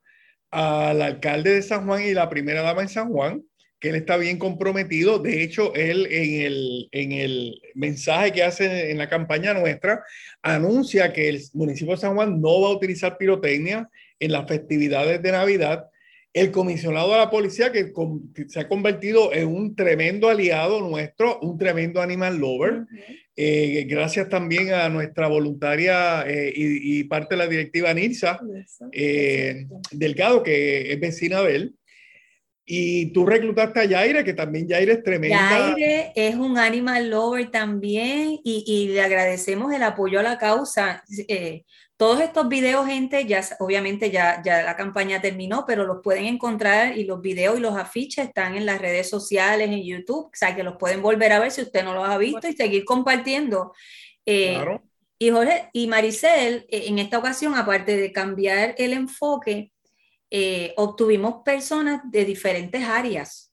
al 0.51 1.03
alcalde 1.03 1.55
de 1.55 1.63
San 1.63 1.87
Juan 1.87 2.03
y 2.03 2.13
la 2.13 2.29
primera 2.29 2.63
dama 2.63 2.83
en 2.83 2.89
San 2.89 3.11
Juan, 3.11 3.43
él 3.89 3.97
está 3.97 4.17
bien 4.17 4.39
comprometido. 4.39 5.19
De 5.19 5.43
hecho, 5.43 5.75
él 5.75 6.07
en 6.11 6.47
el, 6.47 6.89
en 6.93 7.13
el 7.13 7.61
mensaje 7.75 8.33
que 8.33 8.43
hace 8.43 8.91
en 8.91 8.99
la 8.99 9.09
campaña 9.09 9.55
nuestra, 9.55 10.03
anuncia 10.43 11.13
que 11.13 11.29
el 11.29 11.43
municipio 11.53 11.95
de 11.95 12.01
San 12.01 12.15
Juan 12.15 12.41
no 12.41 12.63
va 12.63 12.69
a 12.69 12.77
utilizar 12.77 13.17
pirotecnia 13.17 13.89
en 14.19 14.33
las 14.33 14.47
festividades 14.49 15.23
de 15.23 15.33
Navidad. 15.33 15.87
El 16.35 16.51
comisionado 16.51 17.13
de 17.13 17.19
la 17.19 17.31
policía, 17.31 17.71
que 17.71 17.93
se 18.49 18.59
ha 18.59 18.69
convertido 18.69 19.33
en 19.33 19.47
un 19.47 19.77
tremendo 19.77 20.29
aliado 20.29 20.81
nuestro, 20.81 21.39
un 21.39 21.57
tremendo 21.57 22.03
animal 22.03 22.39
lover. 22.39 22.87
Eh, 23.37 23.87
gracias 23.89 24.29
también 24.29 24.73
a 24.73 24.89
nuestra 24.89 25.29
voluntaria 25.29 26.25
eh, 26.27 26.53
y, 26.55 27.05
parte 27.05 27.37
de 27.37 27.39
la 27.39 27.47
directiva 27.47 27.95
NIRSA, 27.95 28.41
eh, 28.91 29.69
Delgado, 29.93 30.43
que 30.43 30.93
es 30.93 30.99
vecina 30.99 31.41
de 31.41 31.55
él. 31.55 31.75
Y 32.67 33.13
tú 33.13 33.27
reclutaste 33.27 33.81
a 33.81 33.85
Yaire, 33.85 34.25
que 34.25 34.33
también 34.33 34.67
Yaire 34.67 34.95
es 34.95 35.03
tremenda. 35.03 35.77
Yaire 35.77 36.13
es 36.17 36.35
un 36.35 36.57
animal 36.57 37.11
lover 37.11 37.51
también 37.51 38.41
y, 38.43 38.65
y 38.67 38.89
le 38.89 39.03
agradecemos 39.03 39.73
el 39.73 39.83
apoyo 39.83 40.21
a 40.21 40.23
la 40.23 40.39
causa. 40.39 41.05
Eh, 41.29 41.65
todos 41.97 42.21
estos 42.21 42.49
videos, 42.49 42.87
gente, 42.87 43.25
ya 43.27 43.41
obviamente 43.61 44.11
ya, 44.11 44.43
ya 44.45 44.63
la 44.63 44.77
campaña 44.77 45.21
terminó, 45.21 45.65
pero 45.67 45.85
los 45.85 46.03
pueden 46.03 46.25
encontrar 46.25 46.99
y 46.99 47.05
los 47.05 47.21
videos 47.21 47.59
y 47.59 47.61
los 47.61 47.77
afiches 47.77 48.27
están 48.27 48.57
en 48.57 48.67
las 48.67 48.81
redes 48.81 49.09
sociales, 49.09 49.71
en 49.71 49.83
YouTube, 49.83 50.27
o 50.27 50.31
sea 50.33 50.57
que 50.57 50.65
los 50.65 50.77
pueden 50.77 51.03
volver 51.03 51.33
a 51.33 51.39
ver 51.39 51.53
si 51.53 51.63
usted 51.63 51.85
no 51.85 51.95
los 51.95 52.09
ha 52.09 52.19
visto 52.19 52.49
y 52.49 52.53
seguir 52.53 52.85
compartiendo. 52.85 53.73
Eh, 54.27 54.55
claro. 54.55 54.83
Y 55.19 55.31
Jorge 55.31 55.71
y 55.73 55.87
Maricel, 55.87 56.67
eh, 56.69 56.85
en 56.87 56.99
esta 56.99 57.19
ocasión, 57.19 57.55
aparte 57.55 57.97
de 57.97 58.13
cambiar 58.13 58.75
el 58.77 58.93
enfoque, 58.93 59.73
eh, 60.31 60.75
obtuvimos 60.77 61.43
personas 61.45 62.01
de 62.11 62.25
diferentes 62.25 62.83
áreas, 62.83 63.53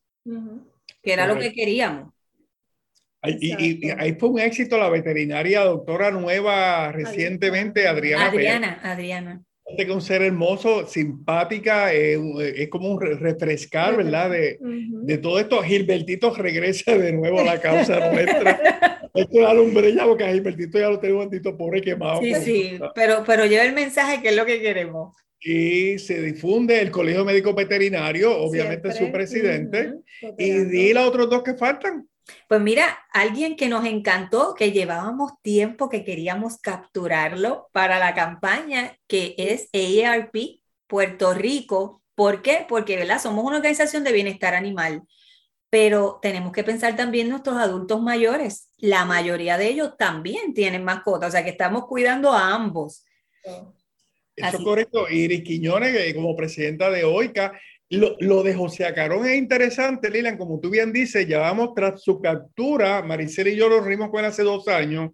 que 1.03 1.13
era 1.13 1.27
lo 1.27 1.37
que 1.37 1.53
queríamos. 1.53 2.11
Y, 3.23 3.89
ahí 3.91 4.15
fue 4.19 4.29
un 4.29 4.39
éxito 4.39 4.77
la 4.77 4.89
veterinaria 4.89 5.61
doctora 5.61 6.09
nueva 6.11 6.91
recientemente, 6.91 7.87
Adriana. 7.87 8.27
Adriana, 8.27 8.79
Adriana. 8.83 9.43
Que 9.77 9.89
un 9.89 10.01
ser 10.01 10.21
hermoso, 10.21 10.85
simpática, 10.85 11.93
eh, 11.93 12.19
es 12.55 12.67
como 12.69 12.89
un 12.89 12.99
refrescar, 12.99 13.95
¿verdad? 13.95 14.31
De, 14.31 14.57
de, 14.59 15.17
todo 15.17 15.39
esto. 15.39 15.61
Gilbertito 15.61 16.33
regresa 16.33 16.97
de 16.97 17.13
nuevo 17.13 17.39
a 17.39 17.43
la 17.43 17.61
causa 17.61 17.99
nuestra. 18.11 18.99
Esto 19.13 19.39
es 19.39 19.45
alumbre 19.45 19.93
ya 19.93 20.05
porque 20.05 20.25
a 20.25 20.33
Gilbertito 20.33 20.79
ya 20.79 20.89
lo 20.89 20.99
tengo 20.99 21.19
un 21.19 21.29
tantito 21.29 21.55
pobre 21.55 21.79
quemado. 21.79 22.19
Sí, 22.21 22.35
sí, 22.35 22.79
pero, 22.95 23.23
pero 23.25 23.45
lleva 23.45 23.63
el 23.63 23.73
mensaje 23.73 24.21
que 24.21 24.29
es 24.29 24.35
lo 24.35 24.45
que 24.45 24.61
queremos 24.61 25.15
y 25.43 25.97
se 25.97 26.21
difunde 26.21 26.79
el 26.79 26.91
Colegio 26.91 27.25
Médico 27.25 27.53
Veterinario, 27.53 28.37
obviamente 28.37 28.91
su 28.91 29.11
presidente, 29.11 29.93
y 30.37 30.51
di 30.65 30.93
los 30.93 31.07
otros 31.07 31.29
dos 31.29 31.41
que 31.41 31.55
faltan. 31.55 32.07
Pues 32.47 32.61
mira, 32.61 32.99
alguien 33.11 33.55
que 33.55 33.69
nos 33.69 33.85
encantó, 33.85 34.53
que 34.53 34.71
llevábamos 34.71 35.33
tiempo 35.41 35.89
que 35.89 36.03
queríamos 36.03 36.59
capturarlo 36.59 37.69
para 37.71 37.99
la 37.99 38.13
campaña, 38.13 38.97
que 39.07 39.35
es 39.37 39.69
AARP 39.73 40.61
Puerto 40.87 41.33
Rico. 41.33 42.03
¿Por 42.15 42.41
qué? 42.41 42.65
Porque 42.67 42.97
¿verdad? 42.97 43.21
somos 43.21 43.43
una 43.45 43.57
organización 43.57 44.03
de 44.03 44.11
bienestar 44.11 44.53
animal, 44.53 45.03
pero 45.69 46.19
tenemos 46.21 46.51
que 46.51 46.63
pensar 46.63 46.95
también 46.95 47.29
nuestros 47.29 47.57
adultos 47.57 48.01
mayores. 48.01 48.69
La 48.77 49.05
mayoría 49.05 49.57
de 49.57 49.67
ellos 49.69 49.97
también 49.97 50.53
tienen 50.53 50.83
mascotas, 50.83 51.29
o 51.29 51.31
sea 51.31 51.43
que 51.43 51.51
estamos 51.51 51.85
cuidando 51.87 52.31
a 52.31 52.53
ambos. 52.53 53.05
Eso 54.35 54.57
es 54.57 54.63
correcto. 54.63 55.09
Iris 55.09 55.43
Quiñones, 55.43 56.13
como 56.13 56.35
presidenta 56.35 56.89
de 56.89 57.03
OICA, 57.03 57.53
lo, 57.91 58.15
lo, 58.19 58.41
de 58.41 58.53
José 58.53 58.85
Acarón 58.85 59.25
es 59.25 59.37
interesante, 59.37 60.09
Lilian, 60.09 60.37
como 60.37 60.59
tú 60.59 60.69
bien 60.69 60.93
dices, 60.93 61.27
llevamos 61.27 61.73
tras 61.75 62.01
su 62.01 62.21
captura, 62.21 63.01
Maricel 63.03 63.49
y 63.49 63.55
yo 63.55 63.67
lo 63.67 63.81
reunimos 63.81 64.09
con 64.09 64.21
él 64.21 64.27
hace 64.27 64.43
dos 64.43 64.67
años, 64.67 65.11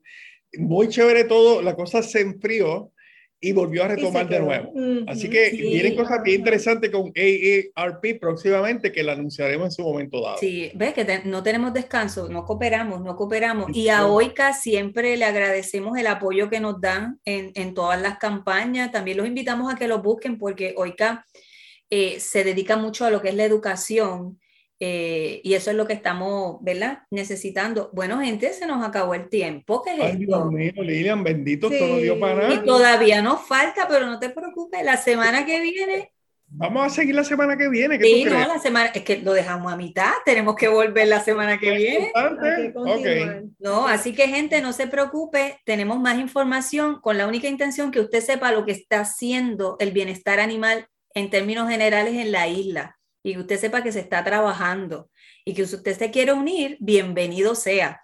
muy 0.58 0.88
chévere 0.88 1.24
todo, 1.24 1.62
la 1.62 1.76
cosa 1.76 2.04
se 2.04 2.22
enfrió 2.22 2.92
y 3.40 3.52
volvió 3.52 3.84
a 3.84 3.88
retomar 3.90 4.28
de 4.28 4.40
nuevo. 4.40 4.72
Así 5.08 5.30
que 5.30 5.52
vienen 5.52 5.96
cosas 5.96 6.24
bien 6.24 6.40
interesantes 6.40 6.90
con 6.90 7.12
AARP 7.16 8.20
próximamente 8.20 8.92
que 8.92 9.04
la 9.04 9.14
anunciaremos 9.14 9.68
en 9.68 9.72
su 9.72 9.84
momento 9.84 10.22
dado. 10.22 10.38
Sí, 10.40 10.72
ves 10.74 10.94
que 10.94 11.22
no 11.26 11.44
tenemos 11.44 11.74
descanso, 11.74 12.30
no 12.30 12.46
cooperamos, 12.46 13.02
no 13.02 13.16
cooperamos. 13.16 13.76
Y 13.76 13.90
a 13.90 14.08
OICA 14.08 14.54
siempre 14.54 15.18
le 15.18 15.26
agradecemos 15.26 15.98
el 15.98 16.08
apoyo 16.08 16.50
que 16.50 16.60
nos 16.60 16.82
dan 16.82 17.20
en, 17.26 17.52
en 17.54 17.76
todas 17.76 18.02
las 18.02 18.18
campañas. 18.18 18.92
También 18.92 19.18
los 19.18 19.28
invitamos 19.28 19.72
a 19.72 19.78
que 19.78 19.88
lo 19.88 20.02
busquen 20.02 20.40
porque 20.40 20.74
OICA 20.76 21.26
eh, 21.90 22.20
se 22.20 22.44
dedica 22.44 22.78
mucho 22.78 23.06
a 23.06 23.10
lo 23.10 23.22
que 23.22 23.30
es 23.30 23.36
la 23.36 23.46
educación 23.46 24.40
eh, 24.80 25.42
y 25.44 25.56
eso 25.56 25.72
es 25.72 25.76
lo 25.76 25.88
que 25.88 25.94
estamos, 25.94 26.58
¿verdad? 26.62 27.00
Necesitando. 27.10 27.90
Bueno, 27.94 28.20
gente, 28.20 28.54
se 28.54 28.68
nos 28.68 28.86
acabó 28.86 29.16
el 29.16 29.28
tiempo. 29.28 29.82
¿Qué 29.82 29.94
es 29.94 30.00
Ay, 30.00 30.18
Dios 30.18 30.52
mío, 30.52 30.74
Lilian, 30.78 31.24
bendito, 31.24 31.70
todo 31.70 31.98
dio 31.98 32.20
para 32.20 32.36
nada. 32.36 32.54
Y 32.54 32.66
todavía 32.66 33.22
nos 33.22 33.42
falta, 33.48 33.88
pero 33.88 34.06
no 34.06 34.20
te 34.20 34.30
preocupes, 34.30 34.84
la 34.84 34.98
semana 34.98 35.46
que 35.46 35.60
viene. 35.62 36.12
Vamos 36.50 36.86
a 36.86 36.90
seguir 36.90 37.14
la 37.14 37.26
semana 37.26 37.58
que 37.58 37.68
viene. 37.68 37.98
¿qué 38.00 38.06
sí, 38.06 38.24
no, 38.24 38.48
la 38.48 38.60
semana, 38.60 38.90
es 38.94 39.04
que 39.04 39.18
lo 39.18 39.34
dejamos 39.34 39.74
a 39.74 39.76
mitad, 39.76 40.12
tenemos 40.24 40.56
que 40.56 40.70
volver 40.70 41.08
la 41.08 41.20
semana 41.20 41.60
que 41.60 41.72
viene. 41.72 42.12
Okay. 42.74 43.44
No, 43.60 43.88
así 43.88 44.14
que 44.14 44.30
gente, 44.30 44.62
no 44.62 44.72
se 44.72 44.88
preocupe, 44.88 45.60
tenemos 45.66 46.00
más 46.00 46.20
información 46.20 47.02
con 47.02 47.18
la 47.18 47.28
única 47.28 47.50
intención 47.50 47.92
que 47.92 48.00
usted 48.00 48.22
sepa 48.22 48.54
lo 48.54 48.64
que 48.64 48.72
está 48.72 49.02
haciendo 49.02 49.76
el 49.80 49.92
bienestar 49.92 50.40
animal 50.40 50.88
en 51.18 51.30
términos 51.30 51.70
generales 51.70 52.16
en 52.16 52.32
la 52.32 52.48
isla 52.48 52.98
y 53.24 53.34
que 53.34 53.40
usted 53.40 53.60
sepa 53.60 53.84
que 53.84 53.92
se 53.92 54.00
está 54.00 54.24
trabajando 54.24 55.10
y 55.44 55.54
que 55.54 55.66
si 55.66 55.76
usted 55.76 55.98
se 55.98 56.12
quiere 56.12 56.34
unir, 56.34 56.78
bienvenido 56.80 57.56
sea. 57.56 58.02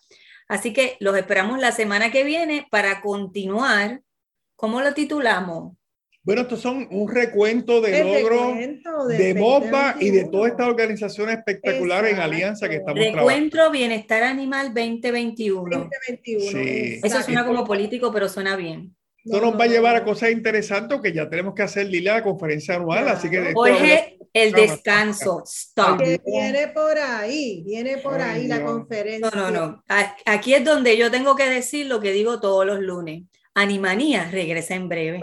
Así 0.48 0.74
que 0.74 0.98
los 1.00 1.16
esperamos 1.16 1.60
la 1.60 1.72
semana 1.72 2.12
que 2.12 2.24
viene 2.24 2.68
para 2.70 3.02
continuar. 3.02 4.02
¿Cómo 4.56 4.82
lo 4.82 4.94
titulamos? 4.94 5.74
Bueno, 6.26 6.44
estos 6.44 6.62
son 6.62 6.88
un 6.90 7.10
recuento 7.10 7.82
de 7.82 8.02
logros 8.02 8.56
de 9.10 9.36
MOPA 9.36 9.98
y 10.00 10.10
de 10.10 10.24
toda 10.26 10.48
esta 10.48 10.66
organización 10.68 11.30
espectacular 11.30 12.06
en 12.06 12.18
alianza 12.20 12.70
que 12.70 12.78
estamos 12.78 13.04
Recuento 13.04 13.70
Bienestar 13.72 14.24
Animal 14.24 14.74
2021. 14.74 15.70
2021. 15.70 16.52
Sí. 16.52 17.02
Eso 17.04 17.22
suena 17.24 17.46
como 17.46 17.66
político, 17.66 18.14
pero 18.14 18.30
suena 18.30 18.56
bien. 18.56 18.96
Esto 19.26 19.40
nos 19.40 19.58
va 19.58 19.64
a 19.64 19.68
llevar 19.68 19.96
a 19.96 20.04
cosas 20.04 20.32
interesantes 20.32 21.00
que 21.02 21.14
ya 21.14 21.30
tenemos 21.30 21.54
que 21.54 21.64
hacer, 21.64 21.88
Lila, 21.88 22.16
la 22.16 22.24
conferencia 22.24 22.76
anual. 22.76 23.08
Así 23.08 23.30
que 23.30 23.54
Jorge, 23.54 24.18
el 24.34 24.52
descanso. 24.52 25.44
Stop. 25.46 26.02
viene 26.26 26.68
por 26.70 26.98
ahí, 26.98 27.64
viene 27.66 27.98
por 28.00 28.20
ahí 28.20 28.48
la 28.48 28.66
conferencia. 28.66 29.32
No, 29.34 29.50
no, 29.50 29.68
no. 29.68 29.84
Aquí 30.26 30.54
es 30.54 30.66
donde 30.66 30.98
yo 30.98 31.10
tengo 31.10 31.36
que 31.36 31.50
decir 31.50 31.86
lo 31.86 32.02
que 32.02 32.12
digo 32.12 32.42
todos 32.42 32.66
los 32.66 32.82
lunes. 32.82 33.24
Animanía 33.56 34.30
regresa 34.30 34.76
en 34.76 34.90
breve. 34.90 35.22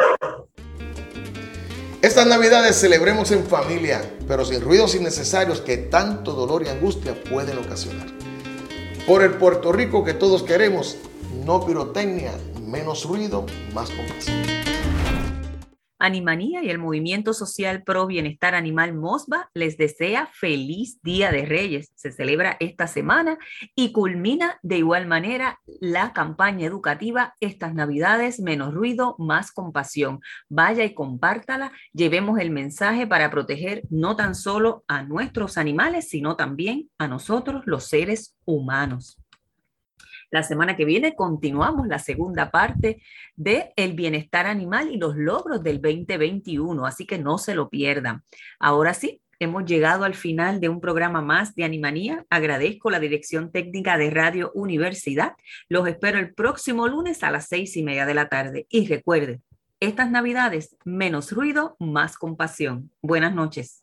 Estas 2.01 2.27
navidades 2.27 2.81
celebremos 2.81 3.31
en 3.33 3.45
familia, 3.45 4.01
pero 4.27 4.47
sin 4.47 4.63
ruidos 4.63 4.95
innecesarios 4.95 5.61
que 5.61 5.77
tanto 5.77 6.33
dolor 6.33 6.63
y 6.65 6.71
angustia 6.71 7.15
pueden 7.25 7.59
ocasionar. 7.59 8.07
Por 9.07 9.23
el 9.23 9.33
Puerto 9.33 9.73
Rico 9.73 10.05
que 10.05 10.15
todos 10.15 10.43
queremos, 10.43 10.97
no 11.45 11.67
pirotecnia, 11.67 12.33
menos 12.71 13.05
ruido, 13.05 13.47
más 13.75 13.91
compasión. 13.91 14.43
Animanía 16.03 16.65
y 16.65 16.71
el 16.71 16.79
Movimiento 16.79 17.35
Social 17.35 17.83
Pro 17.83 18.07
Bienestar 18.07 18.55
Animal 18.55 18.95
MOSBA 18.95 19.51
les 19.53 19.77
desea 19.77 20.31
feliz 20.33 20.99
Día 21.03 21.31
de 21.31 21.45
Reyes. 21.45 21.93
Se 21.95 22.11
celebra 22.11 22.57
esta 22.59 22.87
semana 22.87 23.37
y 23.75 23.93
culmina 23.93 24.59
de 24.63 24.79
igual 24.79 25.07
manera 25.07 25.61
la 25.67 26.15
campaña 26.15 26.65
educativa 26.65 27.35
Estas 27.41 27.75
Navidades, 27.75 28.41
menos 28.41 28.73
ruido, 28.73 29.15
más 29.19 29.53
compasión. 29.53 30.21
Vaya 30.49 30.85
y 30.85 30.95
compártala, 30.95 31.73
llevemos 31.93 32.39
el 32.39 32.51
mensaje 32.51 33.07
para 33.07 33.31
proteger 33.31 33.83
no 33.91 34.17
tan 34.17 34.35
solo 34.35 34.85
a 34.89 35.03
nuestros 35.03 35.59
animales, 35.59 36.09
sino 36.09 36.35
también 36.35 36.89
a 36.97 37.09
nosotros 37.09 37.65
los 37.67 37.85
seres 37.85 38.37
humanos. 38.47 39.20
La 40.31 40.43
semana 40.43 40.77
que 40.77 40.85
viene 40.85 41.15
continuamos 41.15 41.89
la 41.89 41.99
segunda 41.99 42.51
parte 42.51 43.03
de 43.35 43.73
el 43.77 43.95
bienestar 43.95 44.47
animal 44.47 44.91
y 44.91 44.97
los 44.97 45.17
logros 45.17 45.63
del 45.63 45.81
2021, 45.81 46.87
así 46.87 47.05
que 47.05 47.19
no 47.19 47.37
se 47.37 47.55
lo 47.55 47.69
pierdan. 47.69 48.23
Ahora 48.61 48.95
sí, 48.95 49.21
hemos 49.41 49.65
llegado 49.65 50.05
al 50.05 50.15
final 50.15 50.61
de 50.61 50.69
un 50.69 50.81
programa 50.81 51.21
más 51.21 51.55
de 51.57 51.65
Animanía. 51.65 52.25
Agradezco 52.31 52.91
la 52.91 53.01
dirección 53.01 53.51
técnica 53.51 53.99
de 53.99 54.11
Radio 54.11 54.53
Universidad. 54.55 55.33
Los 55.69 55.89
espero 55.89 56.19
el 56.19 56.33
próximo 56.35 56.87
lunes 56.87 57.25
a 57.25 57.31
las 57.31 57.49
seis 57.49 57.77
y 57.77 57.83
media 57.83 58.07
de 58.07 58.15
la 58.15 58.29
tarde. 58.29 58.67
Y 58.69 58.87
recuerden, 58.87 59.43
estas 59.81 60.11
navidades, 60.11 60.77
menos 60.85 61.33
ruido, 61.33 61.75
más 61.81 62.17
compasión. 62.17 62.91
Buenas 63.03 63.35
noches. 63.35 63.83